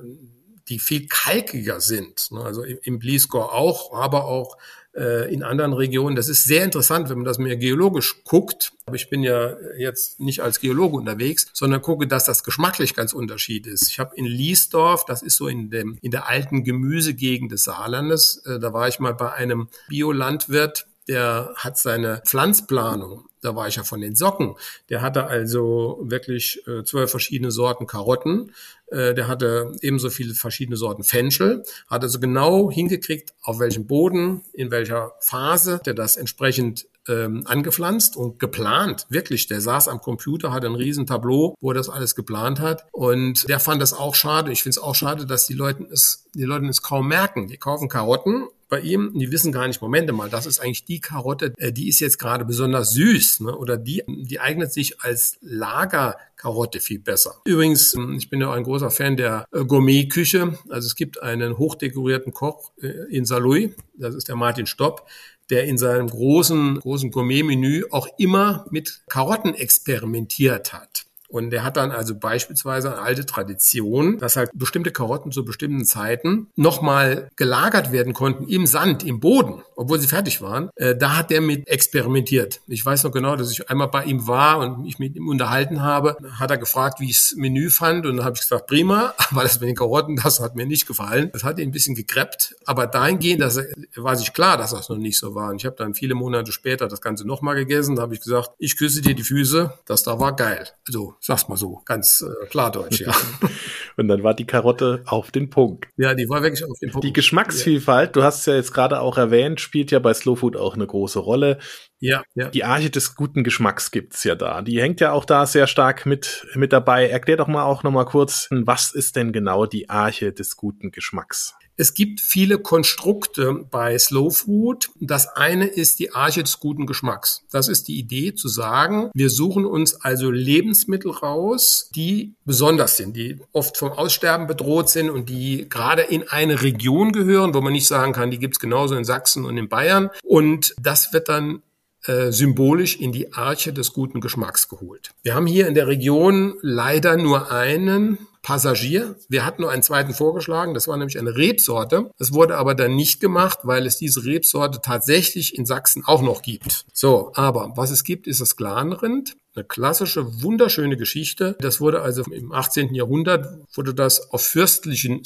die 0.69 0.79
viel 0.79 1.07
kalkiger 1.07 1.81
sind. 1.81 2.29
Also 2.31 2.63
im 2.63 2.99
Bliesgau 2.99 3.43
auch, 3.43 3.93
aber 3.93 4.25
auch 4.25 4.57
in 4.93 5.41
anderen 5.41 5.73
Regionen. 5.73 6.15
Das 6.15 6.29
ist 6.29 6.43
sehr 6.43 6.63
interessant, 6.63 7.09
wenn 7.09 7.17
man 7.17 7.25
das 7.25 7.39
mehr 7.39 7.57
geologisch 7.57 8.23
guckt. 8.23 8.73
Aber 8.85 8.95
ich 8.95 9.09
bin 9.09 9.23
ja 9.23 9.55
jetzt 9.77 10.19
nicht 10.19 10.41
als 10.41 10.59
Geologe 10.59 10.97
unterwegs, 10.97 11.47
sondern 11.53 11.81
gucke, 11.81 12.05
dass 12.05 12.25
das 12.25 12.43
geschmacklich 12.43 12.95
ganz 12.95 13.13
unterschied 13.13 13.65
ist. 13.65 13.89
Ich 13.89 13.99
habe 13.99 14.15
in 14.15 14.25
Liesdorf, 14.25 15.05
das 15.05 15.23
ist 15.23 15.37
so 15.37 15.47
in 15.47 15.69
dem 15.69 15.97
in 16.01 16.11
der 16.11 16.29
alten 16.29 16.63
Gemüsegegend 16.63 17.51
des 17.51 17.63
Saarlandes, 17.63 18.43
äh, 18.45 18.59
da 18.59 18.73
war 18.73 18.87
ich 18.87 18.99
mal 18.99 19.13
bei 19.13 19.33
einem 19.33 19.67
Biolandwirt, 19.87 20.85
der 21.07 21.53
hat 21.55 21.77
seine 21.77 22.21
Pflanzplanung 22.25 23.25
da 23.43 23.55
war 23.55 23.67
ich 23.67 23.75
ja 23.75 23.83
von 23.83 24.01
den 24.01 24.15
Socken. 24.15 24.55
Der 24.89 25.01
hatte 25.01 25.25
also 25.27 25.99
wirklich 26.01 26.65
äh, 26.67 26.83
zwölf 26.83 27.11
verschiedene 27.11 27.51
Sorten 27.51 27.87
Karotten. 27.87 28.53
Äh, 28.93 29.15
der 29.15 29.27
hatte 29.27 29.71
ebenso 29.81 30.09
viele 30.09 30.35
verschiedene 30.35 30.77
Sorten 30.77 31.03
Fenchel. 31.03 31.63
Hat 31.87 32.03
also 32.03 32.19
genau 32.19 32.69
hingekriegt, 32.71 33.33
auf 33.41 33.59
welchem 33.59 33.87
Boden, 33.87 34.43
in 34.53 34.69
welcher 34.69 35.13
Phase 35.19 35.81
der 35.83 35.95
das 35.95 36.15
entsprechend 36.15 36.85
ähm, 37.07 37.43
angepflanzt 37.45 38.15
und 38.15 38.39
geplant. 38.39 39.05
Wirklich, 39.09 39.47
der 39.47 39.61
saß 39.61 39.87
am 39.87 39.99
Computer, 39.99 40.53
hatte 40.53 40.67
ein 40.67 40.75
riesen 40.75 41.05
Tableau, 41.05 41.55
wo 41.59 41.71
er 41.71 41.75
das 41.75 41.89
alles 41.89 42.15
geplant 42.15 42.59
hat. 42.59 42.85
Und 42.91 43.49
der 43.49 43.59
fand 43.59 43.81
das 43.81 43.93
auch 43.93 44.15
schade. 44.15 44.51
Ich 44.51 44.63
finde 44.63 44.77
es 44.77 44.83
auch 44.83 44.95
schade, 44.95 45.25
dass 45.25 45.47
die 45.47 45.53
Leute 45.53 45.85
es, 45.91 46.29
die 46.35 46.43
Leute 46.43 46.65
es 46.67 46.81
kaum 46.81 47.07
merken. 47.07 47.47
Die 47.47 47.57
kaufen 47.57 47.89
Karotten 47.89 48.47
bei 48.73 48.79
ihm. 48.79 49.11
Die 49.13 49.31
wissen 49.31 49.51
gar 49.51 49.67
nicht, 49.67 49.83
Momente 49.83 50.13
mal, 50.13 50.31
das 50.31 50.47
ist 50.47 50.59
eigentlich 50.59 50.83
die 50.83 50.99
Karotte, 50.99 51.53
äh, 51.57 51.71
die 51.71 51.87
ist 51.87 51.99
jetzt 51.99 52.17
gerade 52.17 52.43
besonders 52.43 52.93
süß, 52.93 53.41
ne? 53.41 53.55
oder 53.55 53.77
die, 53.77 54.01
die 54.07 54.39
eignet 54.39 54.73
sich 54.73 54.99
als 54.99 55.37
Lagerkarotte 55.41 56.79
viel 56.79 56.97
besser. 56.97 57.35
Übrigens, 57.45 57.93
ähm, 57.93 58.15
ich 58.17 58.31
bin 58.31 58.41
ja 58.41 58.51
ein 58.51 58.63
großer 58.63 58.89
Fan 58.89 59.15
der 59.15 59.45
äh, 59.51 59.63
Gourmet-Küche. 59.63 60.57
Also 60.69 60.87
es 60.87 60.95
gibt 60.95 61.21
einen 61.21 61.59
hochdekorierten 61.59 62.33
Koch 62.33 62.71
äh, 62.81 62.87
in 63.15 63.25
Saarlouis, 63.25 63.69
das 63.93 64.15
ist 64.15 64.27
der 64.27 64.37
Martin 64.37 64.65
Stopp, 64.65 65.07
der 65.51 65.65
in 65.65 65.77
seinem 65.77 66.07
großen, 66.07 66.79
großen 66.79 67.11
Gourmet-Menü 67.11 67.83
auch 67.91 68.07
immer 68.17 68.65
mit 68.71 69.03
Karotten 69.07 69.53
experimentiert 69.53 70.73
hat. 70.73 71.05
Und 71.33 71.49
der 71.49 71.63
hat 71.63 71.77
dann 71.77 71.89
also 71.89 72.13
beispielsweise 72.13 72.93
eine 72.93 73.01
alte 73.01 73.25
Tradition, 73.25 74.19
dass 74.19 74.35
halt 74.35 74.51
bestimmte 74.53 74.91
Karotten 74.91 75.31
zu 75.31 75.43
bestimmten 75.43 75.83
Zeiten 75.83 76.51
nochmal 76.55 77.31
gelagert 77.37 77.91
werden 77.91 78.13
konnten 78.13 78.47
im 78.47 78.67
Sand, 78.67 79.03
im 79.03 79.19
Boden, 79.19 79.63
obwohl 79.75 79.99
sie 79.99 80.07
fertig 80.07 80.43
waren. 80.43 80.69
Äh, 80.75 80.95
da 80.95 81.17
hat 81.17 81.31
der 81.31 81.41
mit 81.41 81.67
experimentiert. 81.67 82.61
Ich 82.67 82.85
weiß 82.85 83.03
noch 83.03 83.11
genau, 83.11 83.35
dass 83.35 83.51
ich 83.51 83.67
einmal 83.71 83.87
bei 83.87 84.03
ihm 84.03 84.27
war 84.27 84.59
und 84.59 84.83
mich 84.83 84.99
mit 84.99 85.15
ihm 85.15 85.27
unterhalten 85.27 85.81
habe. 85.81 86.17
Hat 86.33 86.51
er 86.51 86.59
gefragt, 86.59 86.99
wie 86.99 87.09
ich 87.09 87.17
das 87.17 87.33
Menü 87.35 87.71
fand. 87.71 88.05
Und 88.05 88.17
dann 88.17 88.25
habe 88.25 88.35
ich 88.35 88.41
gesagt, 88.41 88.67
prima, 88.67 89.15
aber 89.31 89.41
das 89.41 89.59
mit 89.59 89.69
den 89.69 89.75
Karotten, 89.75 90.17
das 90.17 90.39
hat 90.39 90.55
mir 90.55 90.67
nicht 90.67 90.85
gefallen. 90.85 91.31
Das 91.33 91.43
hat 91.43 91.57
ihn 91.57 91.69
ein 91.69 91.71
bisschen 91.71 91.95
gekreppt. 91.95 92.55
Aber 92.65 92.85
dahingehend, 92.85 93.41
dass 93.41 93.57
er, 93.57 93.65
war 93.95 94.15
sich 94.15 94.33
klar, 94.33 94.57
dass 94.57 94.69
das 94.69 94.87
noch 94.87 94.97
nicht 94.97 95.17
so 95.17 95.33
war. 95.33 95.49
Und 95.49 95.55
ich 95.55 95.65
habe 95.65 95.77
dann 95.77 95.95
viele 95.95 96.13
Monate 96.13 96.51
später 96.51 96.87
das 96.87 97.01
Ganze 97.01 97.25
nochmal 97.25 97.55
gegessen. 97.55 97.95
Da 97.95 98.03
habe 98.03 98.13
ich 98.13 98.21
gesagt, 98.21 98.51
ich 98.59 98.77
küsse 98.77 99.01
dir 99.01 99.15
die 99.15 99.23
Füße. 99.23 99.73
Das 99.87 100.03
da 100.03 100.19
war 100.19 100.35
geil. 100.35 100.67
Also 100.87 101.15
Sag's 101.25 101.47
mal 101.47 101.55
so, 101.55 101.81
ganz 101.85 102.21
äh, 102.21 102.47
klardeutsch, 102.47 102.99
ja. 102.99 103.15
Und 103.95 104.09
dann 104.09 104.23
war 104.23 104.33
die 104.33 104.45
Karotte 104.45 105.03
auf 105.05 105.31
den 105.31 105.49
Punkt. 105.49 105.87
Ja, 105.95 106.15
die 106.15 106.27
war 106.27 106.43
wirklich 106.43 106.65
auf 106.65 106.77
den 106.79 106.91
Punkt. 106.91 107.05
Die 107.05 107.13
Geschmacksvielfalt, 107.13 108.17
du 108.17 108.23
hast 108.23 108.39
es 108.39 108.45
ja 108.45 108.55
jetzt 108.55 108.73
gerade 108.73 108.99
auch 108.99 109.17
erwähnt, 109.17 109.61
spielt 109.61 109.91
ja 109.91 109.99
bei 109.99 110.13
Slow 110.13 110.35
Food 110.35 110.57
auch 110.57 110.75
eine 110.75 110.85
große 110.85 111.19
Rolle. 111.19 111.59
Ja, 112.01 112.23
ja. 112.35 112.49
Die 112.49 112.65
Arche 112.65 112.89
des 112.89 113.15
guten 113.15 113.45
Geschmacks 113.45 113.91
gibt's 113.91 114.25
ja 114.25 114.35
da. 114.35 114.61
Die 114.61 114.81
hängt 114.81 114.99
ja 114.99 115.13
auch 115.13 115.23
da 115.23 115.45
sehr 115.45 115.67
stark 115.67 116.05
mit, 116.05 116.45
mit 116.55 116.73
dabei. 116.73 117.07
Erklär 117.07 117.37
doch 117.37 117.47
mal 117.47 117.63
auch 117.63 117.83
noch 117.83 117.91
mal 117.91 118.03
kurz, 118.03 118.49
was 118.51 118.91
ist 118.91 119.15
denn 119.15 119.31
genau 119.31 119.65
die 119.65 119.89
Arche 119.89 120.33
des 120.33 120.57
guten 120.57 120.91
Geschmacks? 120.91 121.55
Es 121.75 121.95
gibt 121.95 122.21
viele 122.21 122.59
Konstrukte 122.59 123.65
bei 123.71 123.97
Slow 123.97 124.29
Food. 124.29 124.89
Das 124.99 125.27
eine 125.27 125.65
ist 125.65 125.99
die 125.99 126.13
Arche 126.13 126.43
des 126.43 126.59
guten 126.59 126.85
Geschmacks. 126.85 127.43
Das 127.51 127.67
ist 127.67 127.87
die 127.87 127.97
Idee 127.97 128.35
zu 128.35 128.47
sagen, 128.47 129.09
wir 129.13 129.29
suchen 129.29 129.65
uns 129.65 129.95
also 129.95 130.29
Lebensmittel 130.29 131.11
raus, 131.11 131.89
die 131.95 132.35
besonders 132.45 132.97
sind, 132.97 133.15
die 133.17 133.39
oft 133.53 133.77
vom 133.77 133.91
Aussterben 133.91 134.45
bedroht 134.45 134.89
sind 134.89 135.09
und 135.09 135.29
die 135.29 135.67
gerade 135.67 136.03
in 136.03 136.27
eine 136.27 136.61
Region 136.61 137.11
gehören, 137.11 137.53
wo 137.53 137.61
man 137.61 137.73
nicht 137.73 137.87
sagen 137.87 138.13
kann, 138.13 138.29
die 138.29 138.39
gibt's 138.39 138.59
genauso 138.59 138.95
in 138.95 139.03
Sachsen 139.03 139.43
und 139.45 139.57
in 139.57 139.67
Bayern. 139.67 140.09
Und 140.23 140.75
das 140.79 141.11
wird 141.11 141.27
dann 141.27 141.63
äh, 142.05 142.31
symbolisch 142.31 142.97
in 142.97 143.11
die 143.11 143.33
Arche 143.33 143.73
des 143.73 143.93
guten 143.93 144.19
Geschmacks 144.19 144.67
geholt. 144.67 145.11
Wir 145.23 145.35
haben 145.35 145.47
hier 145.47 145.67
in 145.67 145.73
der 145.73 145.87
Region 145.87 146.55
leider 146.61 147.17
nur 147.17 147.51
einen 147.51 148.17
Passagier. 148.41 149.15
Wir 149.29 149.45
hatten 149.45 149.61
nur 149.61 149.71
einen 149.71 149.83
zweiten 149.83 150.13
vorgeschlagen, 150.13 150.73
das 150.73 150.87
war 150.89 150.97
nämlich 150.97 151.17
eine 151.17 151.37
Rebsorte. 151.37 152.11
Das 152.19 152.33
wurde 152.33 152.57
aber 152.57 152.75
dann 152.75 152.93
nicht 152.93 153.21
gemacht, 153.21 153.59
weil 153.63 153.85
es 153.85 153.97
diese 153.97 154.25
Rebsorte 154.25 154.81
tatsächlich 154.81 155.57
in 155.57 155.65
Sachsen 155.65 156.03
auch 156.05 156.21
noch 156.21 156.41
gibt. 156.41 156.85
So, 156.91 157.31
aber 157.35 157.71
was 157.75 157.89
es 157.89 158.03
gibt, 158.03 158.27
ist 158.27 158.41
das 158.41 158.57
Glanrind. 158.57 159.37
Eine 159.55 159.63
klassische, 159.63 160.43
wunderschöne 160.43 160.97
Geschichte. 160.97 161.55
Das 161.59 161.79
wurde 161.79 162.01
also 162.01 162.23
im 162.23 162.51
18. 162.51 162.93
Jahrhundert, 162.93 163.47
wurde 163.73 163.93
das 163.93 164.31
auf 164.31 164.41
fürstlichen 164.41 165.21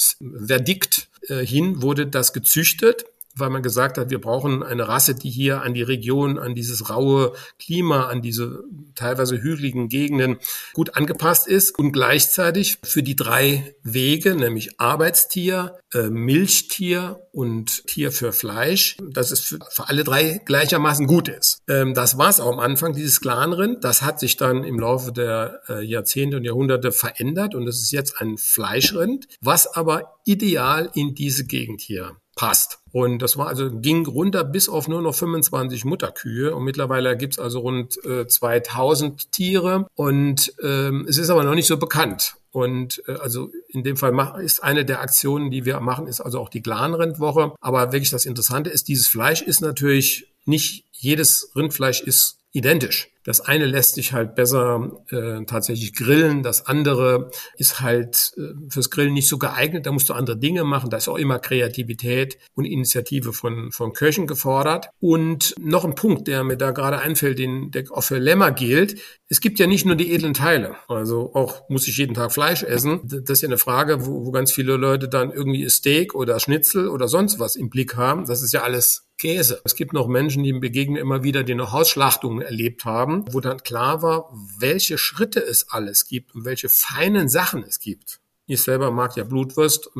Verdikt 0.45 1.09
äh, 1.27 1.43
hin, 1.43 1.81
wurde 1.81 2.05
das 2.05 2.33
gezüchtet 2.33 3.05
weil 3.39 3.50
man 3.50 3.62
gesagt 3.62 3.97
hat, 3.97 4.10
wir 4.10 4.21
brauchen 4.21 4.63
eine 4.63 4.88
Rasse, 4.88 5.15
die 5.15 5.30
hier 5.30 5.62
an 5.62 5.73
die 5.73 5.84
Region, 5.84 6.38
an 6.38 6.56
dieses 6.56 6.89
raue 6.89 7.34
Klima, 7.60 8.08
an 8.08 8.21
diese 8.21 8.63
teilweise 8.95 9.41
hügeligen 9.41 9.89
Gegenden 9.89 10.38
gut 10.73 10.95
angepasst 10.95 11.47
ist 11.47 11.78
und 11.78 11.91
gleichzeitig 11.91 12.78
für 12.84 13.04
die 13.04 13.15
drei 13.15 13.76
Wege, 13.84 14.36
nämlich 14.36 14.80
Arbeitstier, 14.80 15.78
äh, 15.93 16.10
Milchtier 16.10 17.19
und 17.32 17.86
Tier 17.88 18.12
für 18.12 18.34
Fleisch, 18.34 18.97
dass 19.02 19.32
es 19.32 19.41
für, 19.41 19.60
alle 19.88 20.04
drei 20.04 20.41
gleichermaßen 20.43 21.08
gut 21.08 21.30
ist. 21.30 21.60
Ähm, 21.67 21.93
das 21.93 22.17
war 22.17 22.30
es 22.30 22.39
auch 22.39 22.52
am 22.52 22.60
Anfang, 22.60 22.93
dieses 22.93 23.21
Clanrind. 23.21 23.84
Das 23.84 24.02
hat 24.02 24.19
sich 24.19 24.38
dann 24.38 24.63
im 24.63 24.80
Laufe 24.80 25.12
der 25.12 25.62
äh, 25.69 25.84
Jahrzehnte 25.84 26.38
und 26.38 26.43
Jahrhunderte 26.43 26.91
verändert 26.91 27.56
und 27.56 27.67
es 27.67 27.82
ist 27.82 27.91
jetzt 27.91 28.19
ein 28.19 28.38
Fleischrind, 28.38 29.28
was 29.41 29.67
aber 29.67 30.19
ideal 30.26 30.89
in 30.93 31.15
diese 31.15 31.45
Gegend 31.45 31.82
hier 31.82 32.17
passt. 32.38 32.80
Und 32.93 33.21
das 33.21 33.36
war 33.36 33.47
also 33.47 33.69
ging 33.69 34.06
runter 34.06 34.45
bis 34.45 34.69
auf 34.69 34.88
nur 34.88 35.02
noch 35.02 35.13
25 35.13 35.84
Mutterkühe 35.84 36.56
und 36.56 36.63
mittlerweile 36.63 37.17
gibt's 37.17 37.38
also 37.38 37.60
rund 37.60 38.04
äh, 38.06 38.26
2000 38.26 39.34
Tiere 39.34 39.88
und 39.95 40.54
ähm, 40.63 41.06
es 41.10 41.17
ist 41.17 41.30
aber 41.30 41.43
noch 41.43 41.56
nicht 41.56 41.67
so 41.67 41.78
bekannt. 41.78 42.36
Und 42.52 43.04
äh, 43.08 43.13
also 43.13 43.52
in 43.67 43.84
dem 43.84 43.97
Fall 43.97 44.13
ist 44.41 44.63
eine 44.63 44.86
der 44.86 45.02
Aktionen, 45.02 45.52
die 45.52 45.65
wir 45.65 45.80
machen, 45.82 46.08
ist 46.08 46.21
also 46.21 46.39
auch 46.39 46.50
die 46.50 46.62
Glanrindwoche. 46.62 47.54
Aber 47.60 47.91
wirklich 47.91 48.10
das 48.10 48.26
Interessante 48.26 48.69
ist, 48.69 48.88
dieses 48.88 49.08
Fleisch 49.08 49.41
ist 49.41 49.60
natürlich 49.60 50.28
nicht 50.45 50.86
jedes 50.93 51.52
Rindfleisch 51.56 52.02
ist 52.02 52.38
identisch. 52.58 53.10
Das 53.28 53.41
eine 53.41 53.65
lässt 53.65 53.96
sich 53.96 54.13
halt 54.13 54.36
besser 54.36 55.04
äh, 55.10 55.43
tatsächlich 55.43 55.93
grillen, 55.93 56.43
das 56.43 56.65
andere 56.65 57.30
ist 57.58 57.82
halt 57.82 58.32
äh, 58.38 58.54
fürs 58.70 58.89
Grillen 58.89 59.13
nicht 59.13 59.28
so 59.28 59.38
geeignet, 59.38 59.86
da 59.86 59.91
musst 59.91 60.08
du 60.08 60.13
andere 60.13 60.38
Dinge 60.38 60.63
machen, 60.63 60.89
da 60.89 60.96
ist 60.96 61.10
auch 61.10 61.17
immer 61.17 61.38
Kreativität 61.38 62.38
und 62.56 62.63
Initiative 62.63 63.34
von, 63.34 63.74
von 63.74 63.91
Köchen 63.91 64.28
gefordert. 64.28 64.88
Und 65.02 65.56
noch 65.60 65.84
ein 65.84 65.96
Punkt, 65.96 66.30
der 66.30 66.46
mir 66.46 66.56
da 66.56 66.72
gerade 66.72 67.00
einfällt, 67.00 67.38
den, 67.38 67.70
der 67.72 67.84
auch 67.91 68.04
für 68.04 68.17
Lämmer 68.17 68.52
gilt, 68.52 69.02
es 69.28 69.41
gibt 69.41 69.60
ja 69.60 69.67
nicht 69.67 69.86
nur 69.86 69.98
die 69.98 70.13
edlen 70.13 70.34
Teile, 70.34 70.76
also 70.88 71.34
auch 71.34 71.67
muss 71.67 71.88
ich 71.89 71.98
jeden 71.98 72.13
Tag 72.13 72.32
Fleisch 72.32 72.63
essen. 72.63 73.02
Das 73.04 73.30
ist 73.30 73.41
ja 73.41 73.50
eine 73.50 73.58
Frage, 73.58 74.06
wo, 74.06 74.26
wo 74.26 74.32
ganz 74.32 74.54
viele 74.54 74.78
Leute 74.78 75.10
dann 75.10 75.34
irgendwie 75.34 75.70
Steak 75.70 76.15
oder 76.15 76.39
Schnitzel 76.39 76.88
oder 76.88 77.10
sonst 77.10 77.39
was 77.39 77.58
im 77.58 77.70
Blick 77.70 77.98
haben. 77.98 78.26
Das 78.26 78.41
ist 78.41 78.54
ja 78.54 78.63
alles 78.63 79.07
Käse. 79.17 79.62
Es 79.65 79.75
gibt 79.75 79.93
noch 79.93 80.08
Menschen, 80.08 80.43
die 80.43 80.53
begegnen 80.53 80.97
immer 80.97 81.23
wieder, 81.23 81.43
die 81.43 81.56
noch 81.56 81.71
Hausschlachtungen 81.71 82.41
erlebt 82.41 82.86
haben, 82.86 83.25
wo 83.32 83.39
dann 83.39 83.63
klar 83.63 84.01
war, 84.01 84.32
welche 84.60 84.97
Schritte 84.97 85.39
es 85.39 85.69
alles 85.69 86.08
gibt 86.08 86.36
und 86.36 86.45
welche 86.45 86.69
feinen 86.69 87.27
Sachen 87.27 87.63
es 87.63 87.80
gibt. 87.80 88.19
Ich 88.49 88.62
selber 88.62 88.91
mag 88.91 89.17
ja 89.17 89.25
Blutwurst, 89.25 89.91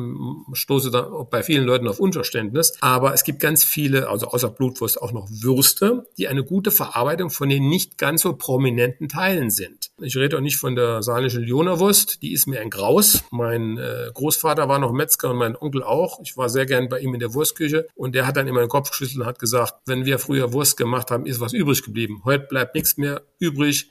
stoße 0.54 0.90
da 0.90 1.02
bei 1.30 1.42
vielen 1.42 1.64
Leuten 1.64 1.86
auf 1.86 2.00
Unverständnis. 2.00 2.72
Aber 2.80 3.12
es 3.12 3.22
gibt 3.24 3.40
ganz 3.40 3.62
viele, 3.62 4.08
also 4.08 4.28
außer 4.28 4.48
Blutwurst 4.48 5.02
auch 5.02 5.12
noch 5.12 5.28
Würste, 5.30 6.06
die 6.16 6.28
eine 6.28 6.42
gute 6.42 6.70
Verarbeitung 6.70 7.28
von 7.28 7.50
den 7.50 7.68
nicht 7.68 7.98
ganz 7.98 8.22
so 8.22 8.32
prominenten 8.32 9.10
Teilen 9.10 9.50
sind. 9.50 9.90
Ich 10.00 10.16
rede 10.16 10.38
auch 10.38 10.40
nicht 10.40 10.56
von 10.56 10.76
der 10.76 11.02
saarländischen 11.02 11.42
Lyonerwurst, 11.42 12.22
die 12.22 12.32
ist 12.32 12.46
mir 12.46 12.62
ein 12.62 12.70
Graus. 12.70 13.22
Mein 13.30 13.76
äh, 13.76 14.10
Großvater 14.14 14.66
war 14.66 14.78
noch 14.78 14.92
Metzger 14.92 15.30
und 15.30 15.36
mein 15.36 15.54
Onkel 15.54 15.82
auch. 15.82 16.18
Ich 16.22 16.38
war 16.38 16.48
sehr 16.48 16.64
gern 16.64 16.88
bei 16.88 17.00
ihm 17.00 17.12
in 17.12 17.20
der 17.20 17.34
Wurstküche 17.34 17.86
und 17.96 18.14
der 18.14 18.26
hat 18.26 18.38
dann 18.38 18.48
immer 18.48 18.60
den 18.60 18.70
Kopf 18.70 18.88
geschüttelt 18.88 19.20
und 19.20 19.26
hat 19.26 19.38
gesagt, 19.38 19.74
wenn 19.84 20.06
wir 20.06 20.18
früher 20.18 20.54
Wurst 20.54 20.78
gemacht 20.78 21.10
haben, 21.10 21.26
ist 21.26 21.40
was 21.40 21.52
übrig 21.52 21.82
geblieben. 21.82 22.22
Heute 22.24 22.46
bleibt 22.46 22.74
nichts 22.74 22.96
mehr 22.96 23.20
übrig. 23.38 23.90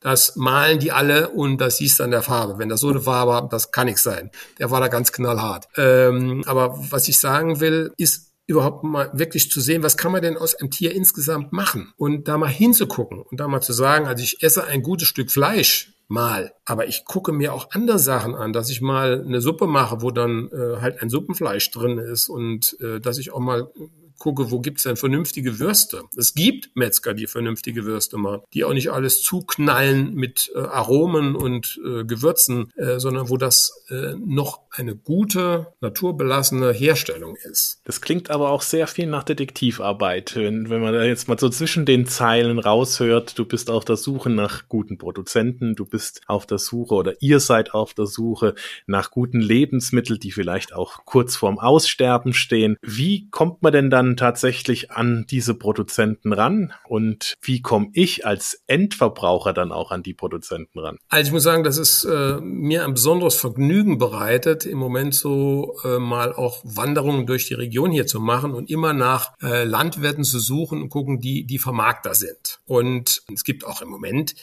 Das 0.00 0.36
malen 0.36 0.78
die 0.78 0.92
alle 0.92 1.30
und 1.30 1.60
das 1.60 1.78
siehst 1.78 1.98
du 1.98 2.04
an 2.04 2.12
der 2.12 2.22
Farbe. 2.22 2.58
Wenn 2.58 2.68
das 2.68 2.80
so 2.80 2.88
eine 2.88 3.00
Farbe 3.00 3.34
hat, 3.34 3.52
das 3.52 3.72
kann 3.72 3.86
nichts 3.86 4.02
sein. 4.02 4.30
Der 4.58 4.70
war 4.70 4.80
da 4.80 4.88
ganz 4.88 5.10
knallhart. 5.12 5.68
Ähm, 5.76 6.44
aber 6.46 6.78
was 6.90 7.08
ich 7.08 7.18
sagen 7.18 7.60
will, 7.60 7.92
ist 7.96 8.28
überhaupt 8.46 8.82
mal 8.82 9.10
wirklich 9.12 9.50
zu 9.50 9.60
sehen, 9.60 9.82
was 9.82 9.96
kann 9.96 10.10
man 10.10 10.22
denn 10.22 10.38
aus 10.38 10.54
einem 10.54 10.70
Tier 10.70 10.94
insgesamt 10.94 11.52
machen 11.52 11.92
und 11.96 12.28
da 12.28 12.38
mal 12.38 12.48
hinzugucken 12.48 13.20
und 13.20 13.38
da 13.40 13.46
mal 13.46 13.60
zu 13.60 13.74
sagen, 13.74 14.06
also 14.06 14.24
ich 14.24 14.42
esse 14.42 14.64
ein 14.64 14.82
gutes 14.82 15.06
Stück 15.06 15.30
Fleisch 15.30 15.92
mal, 16.08 16.52
aber 16.64 16.86
ich 16.86 17.04
gucke 17.04 17.32
mir 17.32 17.52
auch 17.52 17.70
andere 17.72 17.98
Sachen 17.98 18.34
an, 18.34 18.54
dass 18.54 18.70
ich 18.70 18.80
mal 18.80 19.22
eine 19.22 19.42
Suppe 19.42 19.66
mache, 19.66 20.00
wo 20.00 20.10
dann 20.10 20.48
äh, 20.50 20.80
halt 20.80 21.02
ein 21.02 21.10
Suppenfleisch 21.10 21.70
drin 21.70 21.98
ist 21.98 22.30
und 22.30 22.74
äh, 22.80 23.00
dass 23.00 23.18
ich 23.18 23.32
auch 23.32 23.40
mal 23.40 23.70
gucke, 24.18 24.50
wo 24.50 24.60
gibt's 24.60 24.82
denn 24.82 24.96
vernünftige 24.96 25.58
Würste? 25.58 26.02
Es 26.16 26.34
gibt 26.34 26.76
Metzger, 26.76 27.14
die 27.14 27.26
vernünftige 27.26 27.84
Würste 27.84 28.18
machen, 28.18 28.42
die 28.52 28.64
auch 28.64 28.72
nicht 28.72 28.90
alles 28.90 29.22
zuknallen 29.22 30.14
mit 30.14 30.50
äh, 30.54 30.58
Aromen 30.58 31.36
und 31.36 31.80
äh, 31.84 32.04
Gewürzen, 32.04 32.70
äh, 32.76 32.98
sondern 32.98 33.30
wo 33.30 33.36
das 33.36 33.84
äh, 33.90 34.14
noch 34.14 34.60
eine 34.70 34.94
gute, 34.94 35.68
naturbelassene 35.80 36.72
Herstellung 36.72 37.36
ist. 37.50 37.80
Das 37.84 38.00
klingt 38.00 38.30
aber 38.30 38.50
auch 38.50 38.62
sehr 38.62 38.86
viel 38.86 39.06
nach 39.06 39.24
Detektivarbeit. 39.24 40.36
Wenn, 40.36 40.70
wenn 40.70 40.80
man 40.80 40.94
da 40.94 41.04
jetzt 41.04 41.28
mal 41.28 41.38
so 41.38 41.48
zwischen 41.48 41.86
den 41.86 42.06
Zeilen 42.06 42.58
raushört, 42.58 43.38
du 43.38 43.44
bist 43.44 43.70
auf 43.70 43.84
der 43.84 43.96
Suche 43.96 44.30
nach 44.30 44.68
guten 44.68 44.98
Produzenten, 44.98 45.74
du 45.74 45.84
bist 45.84 46.22
auf 46.26 46.46
der 46.46 46.58
Suche 46.58 46.94
oder 46.94 47.14
ihr 47.20 47.40
seid 47.40 47.74
auf 47.74 47.94
der 47.94 48.06
Suche 48.06 48.54
nach 48.86 49.10
guten 49.10 49.40
Lebensmitteln, 49.40 50.20
die 50.20 50.32
vielleicht 50.32 50.74
auch 50.74 51.04
kurz 51.04 51.36
vorm 51.36 51.58
Aussterben 51.58 52.32
stehen. 52.32 52.76
Wie 52.82 53.28
kommt 53.30 53.62
man 53.62 53.72
denn 53.72 53.90
dann 53.90 54.07
dann 54.08 54.16
tatsächlich 54.16 54.90
an 54.90 55.26
diese 55.28 55.54
Produzenten 55.54 56.32
ran 56.32 56.72
und 56.88 57.34
wie 57.42 57.60
komme 57.62 57.88
ich 57.92 58.26
als 58.26 58.62
Endverbraucher 58.66 59.52
dann 59.52 59.72
auch 59.72 59.90
an 59.90 60.02
die 60.02 60.14
Produzenten 60.14 60.78
ran? 60.78 60.96
Also 61.08 61.28
ich 61.28 61.32
muss 61.32 61.42
sagen, 61.42 61.64
dass 61.64 61.78
es 61.78 62.04
äh, 62.04 62.40
mir 62.40 62.84
ein 62.84 62.94
besonderes 62.94 63.34
Vergnügen 63.34 63.98
bereitet, 63.98 64.66
im 64.66 64.78
Moment 64.78 65.14
so 65.14 65.76
äh, 65.84 65.98
mal 65.98 66.32
auch 66.32 66.62
Wanderungen 66.64 67.26
durch 67.26 67.46
die 67.46 67.54
Region 67.54 67.90
hier 67.90 68.06
zu 68.06 68.20
machen 68.20 68.52
und 68.52 68.70
immer 68.70 68.92
nach 68.92 69.32
äh, 69.42 69.64
Landwirten 69.64 70.24
zu 70.24 70.38
suchen 70.38 70.82
und 70.82 70.88
gucken, 70.88 71.20
die 71.20 71.44
die 71.44 71.58
Vermarkter 71.58 72.14
sind. 72.14 72.60
Und 72.66 73.22
es 73.32 73.44
gibt 73.44 73.66
auch 73.66 73.82
im 73.82 73.88
Moment 73.88 74.34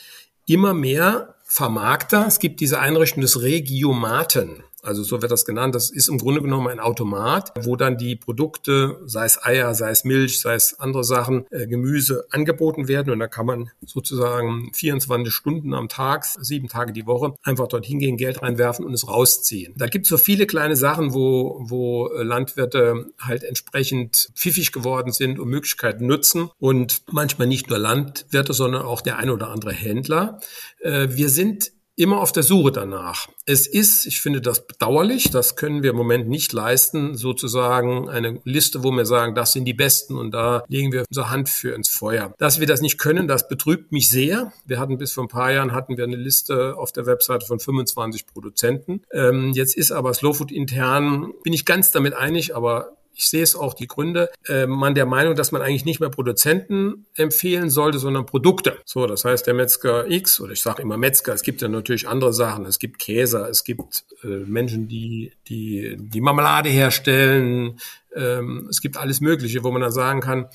immer 0.46 0.74
mehr 0.74 1.36
Vermarkter. 1.44 2.26
Es 2.28 2.40
gibt 2.40 2.60
diese 2.60 2.80
Einrichtung 2.80 3.22
des 3.22 3.42
Regiomaten. 3.42 4.64
Also 4.86 5.04
so 5.04 5.22
wird 5.22 5.32
das 5.32 5.46
genannt. 5.46 5.76
Das 5.76 5.90
ist 5.90 6.08
im 6.08 6.18
Grunde 6.18 6.42
genommen 6.42 6.68
ein 6.68 6.80
Automat, 6.80 7.52
wo 7.62 7.76
dann 7.76 7.98
die 7.98 8.16
Produkte, 8.16 9.00
sei 9.06 9.26
es 9.26 9.44
Eier, 9.44 9.74
sei 9.76 9.90
es 9.90 10.04
Milch, 10.04 10.40
sei 10.40 10.56
es 10.56 10.80
andere 10.80 11.04
Sachen, 11.04 11.46
äh, 11.52 11.68
Gemüse 11.68 12.26
angeboten 12.32 12.88
werden. 12.88 13.12
Und 13.12 13.20
da 13.20 13.28
kann 13.28 13.46
man 13.46 13.72
sozusagen 13.86 14.72
24 14.74 15.34
Stunden 15.34 15.74
am 15.74 15.90
Tag, 15.90 16.26
sieben 16.26 16.68
Tage 16.68 16.94
die 16.94 17.06
Woche, 17.06 17.36
einfach 17.44 17.68
dorthin 17.68 18.00
gehen, 18.00 18.18
Geld 18.18 18.42
reinwerfen 18.42 18.86
und 18.86 18.94
es 18.94 19.08
rausziehen. 19.08 19.74
Da 19.78 19.88
gibt 19.88 20.06
es 20.06 20.10
so 20.10 20.18
viele 20.18 20.46
kleine 20.46 20.76
Sachen, 20.76 21.14
wo, 21.14 21.58
wo 21.62 22.10
äh, 22.10 22.24
Landwirte 22.24 23.08
halt 23.20 23.44
entsprechend 23.44 24.30
pfiffig 24.36 24.72
geworden 24.72 25.12
sind 25.12 25.40
und 25.40 25.50
Möglichkeiten 25.50 26.06
nutzen. 26.06 26.50
Und 26.60 27.02
manchmal 27.12 27.48
nicht 27.48 27.70
nur 27.70 27.80
Landwirte, 27.80 28.54
sondern 28.54 28.84
auch 28.84 29.02
der 29.02 29.18
ein 29.18 29.30
oder 29.30 29.50
andere 29.50 29.74
Händler. 29.74 30.40
Äh, 30.80 31.10
wir 31.12 31.30
sind 31.30 31.72
immer 31.96 32.20
auf 32.20 32.32
der 32.32 32.44
Suche 32.44 32.72
danach. 32.72 33.28
Es 33.46 33.68
ist, 33.68 34.06
ich 34.06 34.22
finde 34.22 34.42
das 34.42 34.68
bedauerlich, 34.68 35.30
das 35.30 35.56
können 35.56 35.84
wir 35.84 35.92
im 35.92 35.96
Moment 35.96 36.28
nicht 36.28 36.52
leisten, 36.52 37.16
sozusagen 37.16 38.10
eine 38.10 38.42
Liste, 38.44 38.84
wo 38.84 38.92
wir 38.92 39.06
sagen, 39.06 39.36
das 39.36 39.54
sind 39.54 39.66
die 39.66 39.74
Besten 39.74 40.18
und 40.18 40.32
da 40.32 40.64
legen 40.68 40.92
wir 40.92 41.06
unsere 41.10 41.30
Hand 41.30 41.50
für 41.50 41.74
ins 41.74 41.90
Feuer. 41.90 42.34
Dass 42.38 42.60
wir 42.60 42.68
das 42.68 42.82
nicht 42.82 42.98
können, 42.98 43.28
das 43.28 43.48
betrübt 43.48 43.92
mich 43.92 44.10
sehr. 44.10 44.52
Wir 44.66 44.80
hatten 44.80 44.98
bis 44.98 45.14
vor 45.14 45.24
ein 45.24 45.30
paar 45.30 45.52
Jahren 45.52 45.72
hatten 45.72 45.98
wir 45.98 46.04
eine 46.04 46.16
Liste 46.16 46.76
auf 46.78 46.92
der 46.92 47.06
Webseite 47.06 47.46
von 47.46 47.60
25 47.60 48.26
Produzenten. 48.28 49.02
Ähm, 49.12 49.52
jetzt 49.54 49.78
ist 49.78 49.92
aber 49.92 50.14
Slowfood 50.14 50.52
intern, 50.52 51.34
bin 51.44 51.54
ich 51.54 51.66
ganz 51.66 51.92
damit 51.92 52.14
einig, 52.14 52.56
aber 52.56 52.96
ich 53.16 53.30
sehe 53.30 53.44
es 53.44 53.56
auch 53.56 53.74
die 53.74 53.88
Gründe, 53.88 54.30
äh, 54.48 54.68
man 54.68 54.96
der 54.96 55.06
Meinung, 55.06 55.36
dass 55.36 55.52
man 55.52 55.62
eigentlich 55.62 55.86
nicht 55.86 56.00
mehr 56.00 56.10
Produzenten 56.10 57.06
empfehlen 57.16 57.70
sollte, 57.70 58.00
sondern 58.00 58.26
Produkte. 58.26 58.78
So, 58.86 59.08
das 59.08 59.26
heißt, 59.26 59.48
der 59.48 59.54
Metzger 59.54 60.10
X, 60.10 60.40
oder 60.40 60.54
ich 60.54 60.62
sage 60.62 60.82
immer 60.82 60.98
Metzger, 60.98 61.34
es 61.34 61.42
gibt 61.42 61.62
ja 61.62 61.68
natürlich 61.68 62.08
andere 62.08 62.34
Sachen, 62.34 62.66
es 62.66 62.80
gibt 62.80 63.00
Käse, 63.00 63.48
es 63.50 63.64
gibt 63.64 64.04
äh, 64.24 64.28
Menschen, 64.28 64.88
die, 64.88 65.32
die 65.48 65.96
die 65.98 66.22
Marmelade 66.22 66.70
herstellen, 66.70 67.80
ähm, 68.16 68.68
es 68.70 68.82
gibt 68.82 68.98
alles 68.98 69.22
Mögliche, 69.22 69.64
wo 69.64 69.72
man 69.72 69.82
dann 69.82 69.92
sagen 69.92 70.22
kann, 70.22 70.48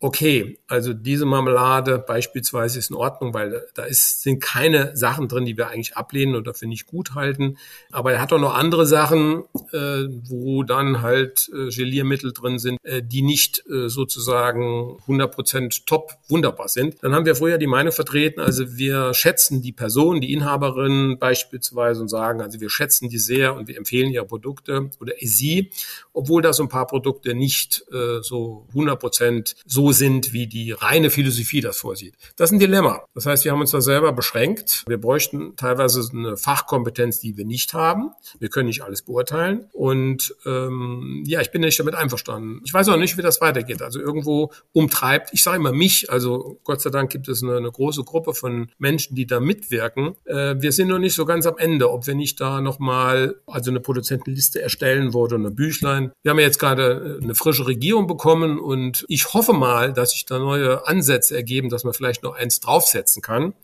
okay, 0.00 0.58
also 0.68 0.92
diese 0.92 1.26
Marmelade 1.26 1.98
beispielsweise 1.98 2.78
ist 2.78 2.90
in 2.90 2.96
Ordnung, 2.96 3.34
weil 3.34 3.66
da 3.74 3.84
ist, 3.84 4.22
sind 4.22 4.40
keine 4.40 4.96
Sachen 4.96 5.26
drin, 5.26 5.44
die 5.44 5.56
wir 5.56 5.68
eigentlich 5.68 5.96
ablehnen 5.96 6.36
oder 6.36 6.54
für 6.54 6.66
nicht 6.66 6.86
gut 6.86 7.14
halten. 7.14 7.58
Aber 7.90 8.12
er 8.12 8.20
hat 8.20 8.32
auch 8.32 8.38
noch 8.38 8.54
andere 8.54 8.86
Sachen, 8.86 9.44
äh, 9.72 10.04
wo 10.28 10.62
dann 10.62 11.02
halt 11.02 11.50
äh, 11.52 11.68
Geliermittel 11.70 12.32
drin 12.32 12.60
sind, 12.60 12.78
äh, 12.84 13.02
die 13.02 13.22
nicht 13.22 13.64
äh, 13.68 13.88
sozusagen 13.88 14.98
100% 15.08 15.84
top 15.84 16.12
wunderbar 16.28 16.68
sind. 16.68 17.02
Dann 17.02 17.14
haben 17.14 17.26
wir 17.26 17.34
früher 17.34 17.58
die 17.58 17.66
Meinung 17.66 17.92
vertreten, 17.92 18.40
also 18.40 18.76
wir 18.76 19.14
schätzen 19.14 19.62
die 19.62 19.72
Person, 19.72 20.20
die 20.20 20.32
Inhaberin 20.32 21.18
beispielsweise 21.18 22.00
und 22.00 22.08
sagen, 22.08 22.40
also 22.40 22.60
wir 22.60 22.70
schätzen 22.70 23.08
die 23.08 23.18
sehr 23.18 23.56
und 23.56 23.66
wir 23.66 23.76
empfehlen 23.76 24.12
ihre 24.12 24.26
Produkte 24.26 24.90
oder 25.00 25.14
sie, 25.20 25.70
obwohl 26.18 26.42
da 26.42 26.52
so 26.52 26.64
ein 26.64 26.68
paar 26.68 26.88
Produkte 26.88 27.32
nicht 27.32 27.84
äh, 27.92 28.20
so 28.22 28.66
100% 28.74 29.54
so 29.64 29.92
sind, 29.92 30.32
wie 30.32 30.48
die 30.48 30.72
reine 30.72 31.10
Philosophie 31.10 31.60
das 31.60 31.78
vorsieht. 31.78 32.14
Das 32.34 32.50
ist 32.50 32.54
ein 32.54 32.58
Dilemma. 32.58 33.04
Das 33.14 33.24
heißt, 33.24 33.44
wir 33.44 33.52
haben 33.52 33.60
uns 33.60 33.70
da 33.70 33.80
selber 33.80 34.12
beschränkt. 34.12 34.84
Wir 34.88 35.00
bräuchten 35.00 35.54
teilweise 35.54 36.02
eine 36.12 36.36
Fachkompetenz, 36.36 37.20
die 37.20 37.36
wir 37.36 37.44
nicht 37.44 37.72
haben. 37.72 38.10
Wir 38.40 38.48
können 38.48 38.66
nicht 38.66 38.82
alles 38.82 39.02
beurteilen. 39.02 39.66
Und 39.72 40.34
ähm, 40.44 41.22
ja, 41.24 41.40
ich 41.40 41.52
bin 41.52 41.60
nicht 41.60 41.78
damit 41.78 41.94
einverstanden. 41.94 42.62
Ich 42.64 42.74
weiß 42.74 42.88
auch 42.88 42.96
nicht, 42.96 43.16
wie 43.16 43.22
das 43.22 43.40
weitergeht. 43.40 43.80
Also 43.80 44.00
irgendwo 44.00 44.50
umtreibt, 44.72 45.30
ich 45.32 45.44
sage 45.44 45.58
immer 45.58 45.72
mich, 45.72 46.10
also 46.10 46.58
Gott 46.64 46.80
sei 46.80 46.90
Dank 46.90 47.10
gibt 47.10 47.28
es 47.28 47.44
eine, 47.44 47.58
eine 47.58 47.70
große 47.70 48.02
Gruppe 48.02 48.34
von 48.34 48.72
Menschen, 48.78 49.14
die 49.14 49.26
da 49.26 49.38
mitwirken. 49.38 50.16
Äh, 50.24 50.56
wir 50.58 50.72
sind 50.72 50.88
noch 50.88 50.98
nicht 50.98 51.14
so 51.14 51.24
ganz 51.24 51.46
am 51.46 51.58
Ende, 51.58 51.92
ob 51.92 52.08
wir 52.08 52.16
nicht 52.16 52.40
da 52.40 52.60
nochmal 52.60 53.36
also 53.46 53.70
eine 53.70 53.78
Produzentenliste 53.78 54.60
erstellen 54.60 55.14
wurde, 55.14 55.36
eine 55.36 55.52
Büchlein. 55.52 56.07
Wir 56.22 56.30
haben 56.30 56.38
ja 56.38 56.46
jetzt 56.46 56.58
gerade 56.58 57.18
eine 57.22 57.34
frische 57.34 57.66
Regierung 57.66 58.06
bekommen 58.06 58.58
und 58.58 59.04
ich 59.08 59.32
hoffe 59.34 59.52
mal, 59.52 59.68
mal, 59.68 59.92
dass 59.92 60.10
sich 60.10 60.24
da 60.24 60.38
neue 60.38 60.86
Ansätze 60.86 61.36
ergeben, 61.36 61.68
dass 61.68 61.84
man 61.84 61.92
vielleicht 61.92 62.22
noch 62.22 62.34
eins 62.34 62.60
draufsetzen 62.60 63.22
kann. 63.22 63.54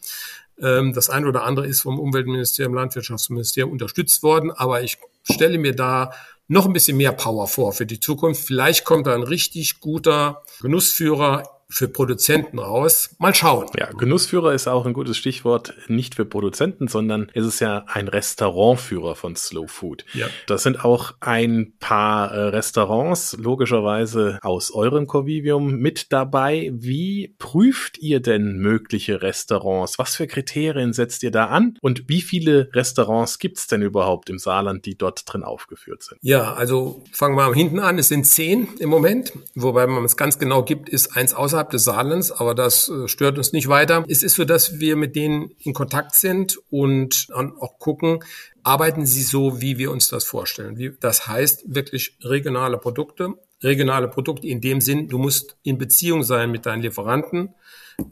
Ähm, 0.61 0.93
das 0.93 1.11
eine 1.11 1.27
oder 1.27 1.45
andere 1.45 1.67
ist 1.67 1.81
vom 1.81 1.99
Umweltministerium, 1.99 2.75
Landwirtschaftsministerium 2.75 3.73
unterstützt 3.73 4.23
worden, 4.23 4.51
aber 4.53 4.83
ich 4.83 4.99
stelle 5.23 5.59
mir 5.59 5.75
da 5.75 6.13
noch 6.47 6.67
ein 6.67 6.75
bisschen 6.75 6.99
mehr 6.99 7.13
Power 7.13 7.49
vor 7.49 7.73
für 7.73 7.87
die 7.87 8.01
Zukunft. 8.01 8.45
Vielleicht 8.45 8.85
kommt 8.85 9.07
da 9.07 9.15
ein 9.15 9.23
richtig 9.23 9.81
guter 9.81 10.43
Genussführer 10.61 11.54
für 11.75 11.89
Produzenten 11.89 12.61
raus. 12.61 13.11
Mal 13.19 13.35
schauen. 13.35 13.67
Ja, 13.77 13.91
Genussführer 13.91 14.55
ist 14.55 14.69
auch 14.69 14.87
ein 14.87 14.93
gutes 14.93 15.17
Stichwort. 15.17 15.75
Nicht 15.89 16.15
für 16.15 16.25
Produzenten, 16.25 16.87
sondern 16.87 17.31
es 17.35 17.45
ist 17.45 17.59
ja 17.59 17.85
ein 17.89 18.07
Restaurantführer 18.07 19.17
von 19.17 19.35
Slow 19.35 19.67
Food. 19.67 20.05
Ja. 20.15 20.29
Das 20.47 20.63
sind 20.63 20.85
auch 20.85 21.15
ein 21.19 21.73
paar 21.81 22.31
äh, 22.31 22.41
Restaurants, 22.51 23.37
logischerweise 23.41 24.39
aus 24.43 24.71
eurem 24.71 25.09
Convivium 25.09 25.79
mit 25.79 26.13
dabei. 26.13 26.71
Wie 26.73 27.35
prüft 27.39 27.99
ihr 27.99 28.21
denn 28.21 28.59
mögliche 28.59 29.21
Restaurants? 29.21 29.99
Was 29.99 30.15
für 30.15 30.29
Kriterien 30.29 30.93
setzt 30.93 31.25
ihr 31.25 31.33
da 31.33 31.47
an? 31.47 31.77
Und 31.81 32.09
wie 32.09 32.23
viele 32.23 32.69
Restaurants 32.73 33.41
gibt 33.41 33.59
es 33.59 33.67
denn 33.67 33.83
überhaupt 33.83 34.31
im 34.31 34.39
Saarland, 34.39 34.87
die 34.87 34.97
dort 34.97 35.25
drin 35.27 35.43
aufgeführt 35.43 36.05
sind? 36.05 36.19
Ja, 36.23 36.55
also 36.55 37.03
fangen 37.11 37.37
wir 37.37 37.49
mal 37.49 37.55
hinten 37.55 37.81
an. 37.81 37.99
Es 37.99 38.09
sind 38.09 38.27
zehn 38.27 38.69
im 38.79 38.91
Moment. 38.91 39.33
Wobei 39.57 39.89
man 39.89 40.05
es 40.05 40.17
ganz 40.17 40.39
genau 40.39 40.63
gibt, 40.63 40.89
ist 40.89 41.17
eins 41.17 41.35
außer 41.35 41.64
außerhalb 41.65 41.71
des 41.71 41.85
Saarlands, 41.85 42.33
aber 42.33 42.55
das 42.55 42.89
äh, 42.89 43.09
stört 43.09 43.39
uns 43.39 43.53
nicht 43.53 43.69
weiter. 43.69 44.05
Es 44.09 44.23
ist 44.23 44.37
so, 44.37 44.45
dass 44.45 44.79
wir 44.79 44.97
mit 44.97 45.17
denen 45.17 45.51
in 45.59 45.73
Kontakt 45.73 46.15
sind 46.15 46.59
und 46.71 47.29
auch 47.33 47.79
gucken, 47.79 48.21
arbeiten 48.63 49.07
sie 49.07 49.23
so, 49.23 49.61
wie 49.61 49.79
wir 49.79 49.91
uns 49.91 50.09
das 50.09 50.25
vorstellen. 50.25 50.97
das 51.01 51.27
heißt 51.27 51.75
wirklich 51.75 52.17
regionale 52.23 52.79
Produkte. 52.79 53.35
Regionale 53.63 54.09
Produkte 54.09 54.47
in 54.47 54.61
dem 54.61 54.81
Sinn, 54.81 55.09
du 55.09 55.19
musst 55.19 55.57
in 55.63 55.79
Beziehung 55.79 56.23
sein 56.23 56.51
mit 56.51 56.67
deinen 56.67 56.83
Lieferanten. 56.83 57.55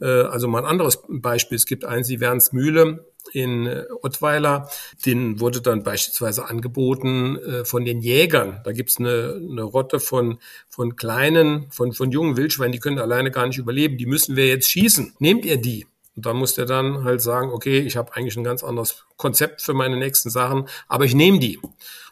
Äh, 0.01 0.05
also 0.05 0.47
mal 0.47 0.59
ein 0.59 0.69
anderes 0.69 0.99
Beispiel. 1.07 1.55
Es 1.55 1.65
gibt 1.65 1.85
eins, 1.85 2.07
die 2.07 2.19
Mühle 2.51 3.05
in 3.31 3.67
äh, 3.67 3.85
Ottweiler, 4.01 4.69
den 5.05 5.39
wurde 5.39 5.61
dann 5.61 5.83
beispielsweise 5.83 6.45
angeboten 6.45 7.37
äh, 7.37 7.65
von 7.65 7.85
den 7.85 8.01
Jägern. 8.01 8.61
Da 8.63 8.71
gibt's 8.71 8.97
eine, 8.97 9.39
eine 9.49 9.63
Rotte 9.63 9.99
von, 9.99 10.39
von 10.69 10.95
kleinen, 10.95 11.69
von, 11.71 11.93
von 11.93 12.11
jungen 12.11 12.37
Wildschweinen, 12.37 12.73
die 12.73 12.79
können 12.79 12.99
alleine 12.99 13.31
gar 13.31 13.47
nicht 13.47 13.57
überleben. 13.57 13.97
Die 13.97 14.05
müssen 14.05 14.35
wir 14.35 14.47
jetzt 14.47 14.69
schießen. 14.69 15.13
Nehmt 15.19 15.45
ihr 15.45 15.57
die? 15.57 15.87
Und 16.15 16.25
dann 16.25 16.37
muss 16.37 16.53
der 16.53 16.65
dann 16.65 17.03
halt 17.03 17.21
sagen, 17.21 17.49
okay, 17.49 17.79
ich 17.79 17.97
habe 17.97 18.15
eigentlich 18.15 18.37
ein 18.37 18.43
ganz 18.43 18.63
anderes 18.63 19.05
Konzept 19.17 19.61
für 19.61 19.73
meine 19.73 19.97
nächsten 19.97 20.29
Sachen, 20.29 20.67
aber 20.87 21.05
ich 21.05 21.15
nehme 21.15 21.39
die. 21.39 21.59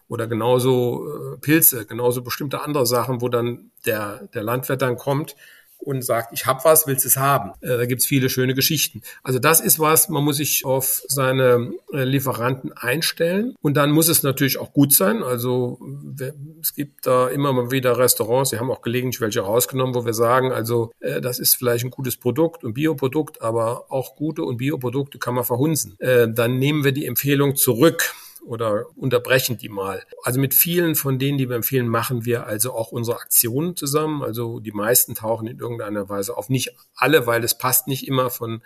Oder 0.07 0.27
genauso 0.27 1.37
Pilze, 1.39 1.85
genauso 1.85 2.21
bestimmte 2.21 2.61
andere 2.61 2.85
Sachen, 2.85 3.21
wo 3.21 3.29
dann 3.29 3.71
der, 3.85 4.27
der 4.33 4.43
Landwirt 4.43 4.81
dann 4.81 4.97
kommt 4.97 5.35
und 5.81 6.03
sagt, 6.03 6.33
ich 6.33 6.45
habe 6.45 6.61
was, 6.63 6.87
willst 6.87 7.05
es 7.05 7.17
haben. 7.17 7.51
Äh, 7.61 7.77
da 7.77 7.85
gibt's 7.85 8.05
viele 8.05 8.29
schöne 8.29 8.53
Geschichten. 8.53 9.01
Also 9.23 9.39
das 9.39 9.59
ist 9.59 9.79
was, 9.79 10.09
man 10.09 10.23
muss 10.23 10.37
sich 10.37 10.65
auf 10.65 11.03
seine 11.07 11.73
äh, 11.93 12.03
Lieferanten 12.03 12.71
einstellen 12.73 13.55
und 13.61 13.75
dann 13.75 13.91
muss 13.91 14.07
es 14.07 14.23
natürlich 14.23 14.57
auch 14.57 14.73
gut 14.73 14.93
sein. 14.93 15.23
Also 15.23 15.79
es 16.61 16.73
gibt 16.73 17.05
da 17.05 17.27
immer 17.27 17.53
mal 17.53 17.71
wieder 17.71 17.97
Restaurants, 17.97 18.51
die 18.51 18.59
haben 18.59 18.71
auch 18.71 18.81
gelegentlich 18.81 19.21
welche 19.21 19.41
rausgenommen, 19.41 19.95
wo 19.95 20.05
wir 20.05 20.13
sagen, 20.13 20.51
also 20.51 20.91
äh, 20.99 21.21
das 21.21 21.39
ist 21.39 21.55
vielleicht 21.55 21.85
ein 21.85 21.91
gutes 21.91 22.17
Produkt, 22.17 22.63
ein 22.63 22.73
Bioprodukt, 22.73 23.41
aber 23.41 23.91
auch 23.91 24.15
gute 24.15 24.43
und 24.43 24.57
Bioprodukte 24.57 25.19
kann 25.19 25.35
man 25.35 25.43
verhunzen. 25.43 25.95
Äh, 25.99 26.27
dann 26.31 26.59
nehmen 26.59 26.83
wir 26.83 26.91
die 26.91 27.05
Empfehlung 27.05 27.55
zurück 27.55 28.13
oder 28.45 28.85
unterbrechen 28.95 29.57
die 29.57 29.69
mal. 29.69 30.03
Also 30.23 30.39
mit 30.39 30.53
vielen 30.53 30.95
von 30.95 31.19
denen, 31.19 31.37
die 31.37 31.49
wir 31.49 31.55
empfehlen, 31.55 31.87
machen 31.87 32.25
wir 32.25 32.47
also 32.47 32.73
auch 32.73 32.91
unsere 32.91 33.17
Aktionen 33.17 33.75
zusammen. 33.75 34.23
Also 34.23 34.59
die 34.59 34.71
meisten 34.71 35.15
tauchen 35.15 35.47
in 35.47 35.59
irgendeiner 35.59 36.09
Weise 36.09 36.37
auf. 36.37 36.49
Nicht 36.49 36.75
alle, 36.95 37.27
weil 37.27 37.43
es 37.43 37.57
passt 37.57 37.87
nicht 37.87 38.07
immer 38.07 38.29
von, 38.29 38.61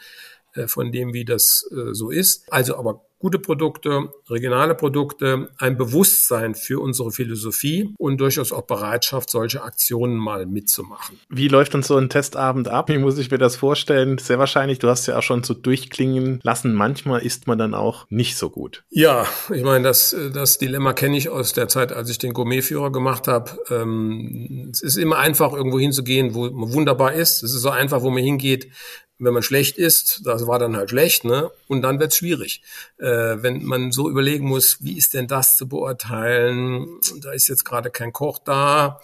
äh, 0.53 0.67
von 0.67 0.91
dem, 0.91 1.13
wie 1.13 1.25
das 1.25 1.69
äh, 1.71 1.93
so 1.93 2.09
ist. 2.09 2.51
Also 2.51 2.77
aber 2.77 3.05
gute 3.25 3.39
Produkte, 3.39 4.11
regionale 4.29 4.75
Produkte, 4.75 5.49
ein 5.57 5.77
Bewusstsein 5.77 6.53
für 6.53 6.79
unsere 6.79 7.09
Philosophie 7.09 7.91
und 7.97 8.21
durchaus 8.21 8.51
auch 8.51 8.67
Bereitschaft, 8.67 9.31
solche 9.31 9.63
Aktionen 9.63 10.15
mal 10.15 10.45
mitzumachen. 10.45 11.17
Wie 11.29 11.47
läuft 11.47 11.73
uns 11.73 11.87
so 11.87 11.97
ein 11.97 12.07
Testabend 12.07 12.67
ab? 12.67 12.87
Wie 12.89 12.99
muss 12.99 13.17
ich 13.17 13.31
mir 13.31 13.39
das 13.39 13.55
vorstellen? 13.55 14.19
Sehr 14.19 14.37
wahrscheinlich, 14.37 14.77
du 14.77 14.89
hast 14.89 15.07
ja 15.07 15.17
auch 15.17 15.23
schon 15.23 15.41
so 15.41 15.55
durchklingen 15.55 16.39
lassen, 16.43 16.75
manchmal 16.75 17.23
isst 17.23 17.47
man 17.47 17.57
dann 17.57 17.73
auch 17.73 18.05
nicht 18.11 18.37
so 18.37 18.51
gut. 18.51 18.83
Ja, 18.91 19.25
ich 19.51 19.63
meine, 19.63 19.83
das, 19.83 20.15
das 20.31 20.59
Dilemma 20.59 20.93
kenne 20.93 21.17
ich 21.17 21.29
aus 21.29 21.53
der 21.53 21.67
Zeit, 21.67 21.91
als 21.91 22.11
ich 22.11 22.19
den 22.19 22.31
Gourmetführer 22.31 22.91
gemacht 22.91 23.27
habe. 23.27 23.57
Ähm, 23.71 24.69
es 24.71 24.83
ist 24.83 24.97
immer 24.97 25.17
einfach, 25.17 25.51
irgendwo 25.51 25.79
hinzugehen, 25.79 26.35
wo 26.35 26.47
man 26.51 26.71
wunderbar 26.73 27.13
ist. 27.13 27.41
Es 27.41 27.55
ist 27.55 27.63
so 27.63 27.71
einfach, 27.71 28.03
wo 28.03 28.11
man 28.11 28.21
hingeht, 28.21 28.67
wenn 29.17 29.33
man 29.33 29.43
schlecht 29.43 29.77
ist, 29.77 30.21
das 30.25 30.45
war 30.45 30.59
dann 30.59 30.75
halt 30.75 30.89
schlecht, 30.89 31.23
ne? 31.23 31.49
Und 31.67 31.81
dann 31.81 31.99
wird's 31.99 32.17
schwierig. 32.17 32.61
Äh, 32.97 33.05
wenn 33.05 33.63
man 33.63 33.91
so 33.91 34.09
überlegen 34.09 34.47
muss, 34.47 34.83
wie 34.83 34.97
ist 34.97 35.13
denn 35.13 35.27
das 35.27 35.57
zu 35.57 35.67
beurteilen? 35.67 36.99
Da 37.21 37.31
ist 37.31 37.47
jetzt 37.47 37.63
gerade 37.63 37.89
kein 37.89 38.11
Koch 38.11 38.39
da 38.39 38.99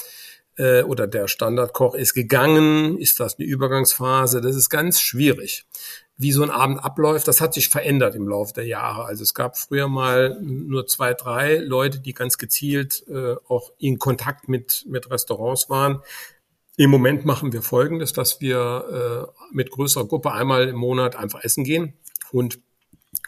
äh, 0.58 0.84
oder 0.84 1.08
der 1.08 1.28
Standardkoch 1.28 1.96
ist 1.96 2.14
gegangen. 2.14 2.98
Ist 2.98 3.20
das 3.20 3.40
eine 3.40 3.48
Übergangsphase? 3.48 4.42
Das 4.42 4.56
ist 4.56 4.70
ganz 4.70 5.00
schwierig. 5.00 5.66
Wie 6.18 6.34
so 6.34 6.44
ein 6.44 6.52
Abend 6.52 6.84
abläuft, 6.84 7.28
das 7.28 7.42
hat 7.42 7.54
sich 7.54 7.70
verändert 7.70 8.14
im 8.14 8.28
Laufe 8.28 8.54
der 8.54 8.68
Jahre. 8.68 9.06
Also 9.06 9.24
es 9.24 9.34
gab 9.34 9.58
früher 9.58 9.88
mal 9.88 10.38
nur 10.42 10.86
zwei, 10.86 11.14
drei 11.14 11.56
Leute, 11.56 12.00
die 12.00 12.14
ganz 12.14 12.38
gezielt 12.38 13.04
äh, 13.08 13.36
auch 13.48 13.72
in 13.80 13.98
Kontakt 13.98 14.48
mit, 14.50 14.86
mit 14.88 15.10
Restaurants 15.10 15.70
waren. 15.70 16.02
Im 16.82 16.90
Moment 16.90 17.26
machen 17.26 17.54
wir 17.54 17.62
Folgendes, 17.62 18.12
dass 18.12 18.42
wir 18.42 19.30
äh, 19.30 19.44
mit 19.52 19.70
größerer 19.70 20.08
Gruppe 20.08 20.32
einmal 20.32 20.68
im 20.68 20.78
Monat 20.78 21.16
einfach 21.16 21.44
essen 21.44 21.64
gehen 21.64 21.94
und 22.32 22.58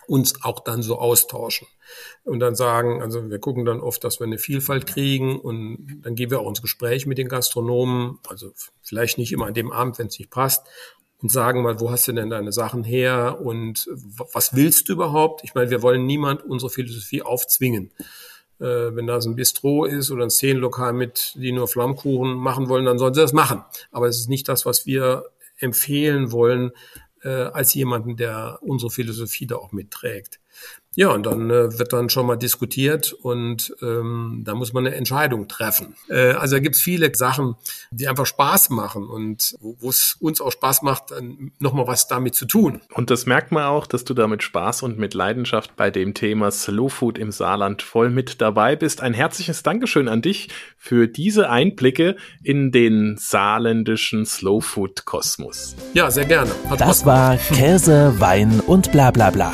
uns 0.07 0.43
auch 0.43 0.61
dann 0.61 0.81
so 0.81 0.97
austauschen 0.97 1.67
und 2.23 2.39
dann 2.39 2.55
sagen, 2.55 3.03
also 3.03 3.29
wir 3.29 3.37
gucken 3.37 3.63
dann 3.63 3.79
oft, 3.79 4.03
dass 4.03 4.19
wir 4.19 4.25
eine 4.25 4.39
Vielfalt 4.39 4.87
kriegen 4.87 5.39
und 5.39 6.01
dann 6.01 6.15
gehen 6.15 6.31
wir 6.31 6.39
auch 6.39 6.49
ins 6.49 6.63
Gespräch 6.63 7.05
mit 7.05 7.19
den 7.19 7.27
Gastronomen, 7.27 8.17
also 8.27 8.53
vielleicht 8.81 9.19
nicht 9.19 9.31
immer 9.31 9.45
an 9.45 9.53
dem 9.53 9.71
Abend, 9.71 9.99
wenn 9.99 10.07
es 10.07 10.17
nicht 10.17 10.31
passt 10.31 10.65
und 11.21 11.31
sagen 11.31 11.61
mal, 11.61 11.79
wo 11.79 11.91
hast 11.91 12.07
du 12.07 12.13
denn 12.13 12.31
deine 12.31 12.51
Sachen 12.51 12.83
her 12.83 13.39
und 13.39 13.87
was 14.33 14.55
willst 14.55 14.89
du 14.89 14.93
überhaupt? 14.93 15.43
Ich 15.43 15.53
meine, 15.53 15.69
wir 15.69 15.83
wollen 15.83 16.07
niemand 16.07 16.43
unsere 16.43 16.71
Philosophie 16.71 17.21
aufzwingen. 17.21 17.91
Äh, 18.59 18.95
wenn 18.95 19.07
das 19.07 19.25
ein 19.25 19.35
Bistro 19.35 19.85
ist 19.85 20.11
oder 20.11 20.23
ein 20.23 20.29
Szenenlokal 20.29 20.93
mit, 20.93 21.33
die 21.35 21.51
nur 21.51 21.67
Flammkuchen 21.67 22.33
machen 22.33 22.69
wollen, 22.69 22.85
dann 22.85 22.99
sollen 22.99 23.13
sie 23.13 23.21
das 23.21 23.33
machen. 23.33 23.63
Aber 23.91 24.07
es 24.07 24.17
ist 24.17 24.29
nicht 24.29 24.47
das, 24.47 24.65
was 24.65 24.85
wir 24.85 25.25
empfehlen 25.57 26.31
wollen, 26.31 26.71
äh, 27.23 27.29
als 27.29 27.73
jemanden, 27.73 28.17
der 28.17 28.59
unsere 28.61 28.91
Philosophie 28.91 29.47
da 29.47 29.55
auch 29.55 29.71
mitträgt. 29.71 30.39
Ja, 30.95 31.09
und 31.09 31.25
dann 31.25 31.49
äh, 31.49 31.77
wird 31.79 31.91
dann 31.91 32.09
schon 32.09 32.27
mal 32.27 32.35
diskutiert 32.35 33.13
und 33.13 33.75
ähm, 33.81 34.43
da 34.45 34.53
muss 34.53 34.73
man 34.73 34.85
eine 34.85 34.95
Entscheidung 34.95 35.47
treffen. 35.47 35.95
Äh, 36.07 36.33
also 36.33 36.55
da 36.55 36.59
gibt's 36.59 36.81
viele 36.81 37.13
Sachen, 37.15 37.55
die 37.91 38.07
einfach 38.07 38.27
Spaß 38.27 38.69
machen 38.69 39.07
und 39.07 39.55
wo 39.59 39.89
es 39.89 40.17
uns 40.19 40.39
auch 40.39 40.51
Spaß 40.51 40.83
macht, 40.83 41.11
dann 41.11 41.51
nochmal 41.59 41.87
was 41.87 42.07
damit 42.07 42.35
zu 42.35 42.45
tun. 42.45 42.81
Und 42.93 43.09
das 43.09 43.25
merkt 43.25 43.51
man 43.51 43.63
auch, 43.63 43.87
dass 43.87 44.03
du 44.03 44.13
da 44.13 44.27
mit 44.27 44.43
Spaß 44.43 44.83
und 44.83 44.99
mit 44.99 45.15
Leidenschaft 45.15 45.75
bei 45.75 45.89
dem 45.89 46.13
Thema 46.13 46.51
Slow 46.51 46.89
Food 46.89 47.17
im 47.17 47.31
Saarland 47.31 47.81
voll 47.81 48.11
mit 48.11 48.39
dabei 48.41 48.75
bist. 48.75 49.01
Ein 49.01 49.13
herzliches 49.13 49.63
Dankeschön 49.63 50.07
an 50.07 50.21
dich 50.21 50.49
für 50.77 51.07
diese 51.07 51.49
Einblicke 51.49 52.15
in 52.43 52.71
den 52.71 53.15
saarländischen 53.17 54.25
Slow 54.25 54.61
Food 54.61 55.05
Kosmos. 55.05 55.75
Ja, 55.93 56.11
sehr 56.11 56.25
gerne. 56.25 56.51
Hat 56.69 56.81
das 56.81 57.05
war 57.05 57.37
Käse, 57.37 58.13
Wein 58.19 58.59
und 58.59 58.91
bla 58.91 59.09
bla 59.09 59.31
bla 59.31 59.53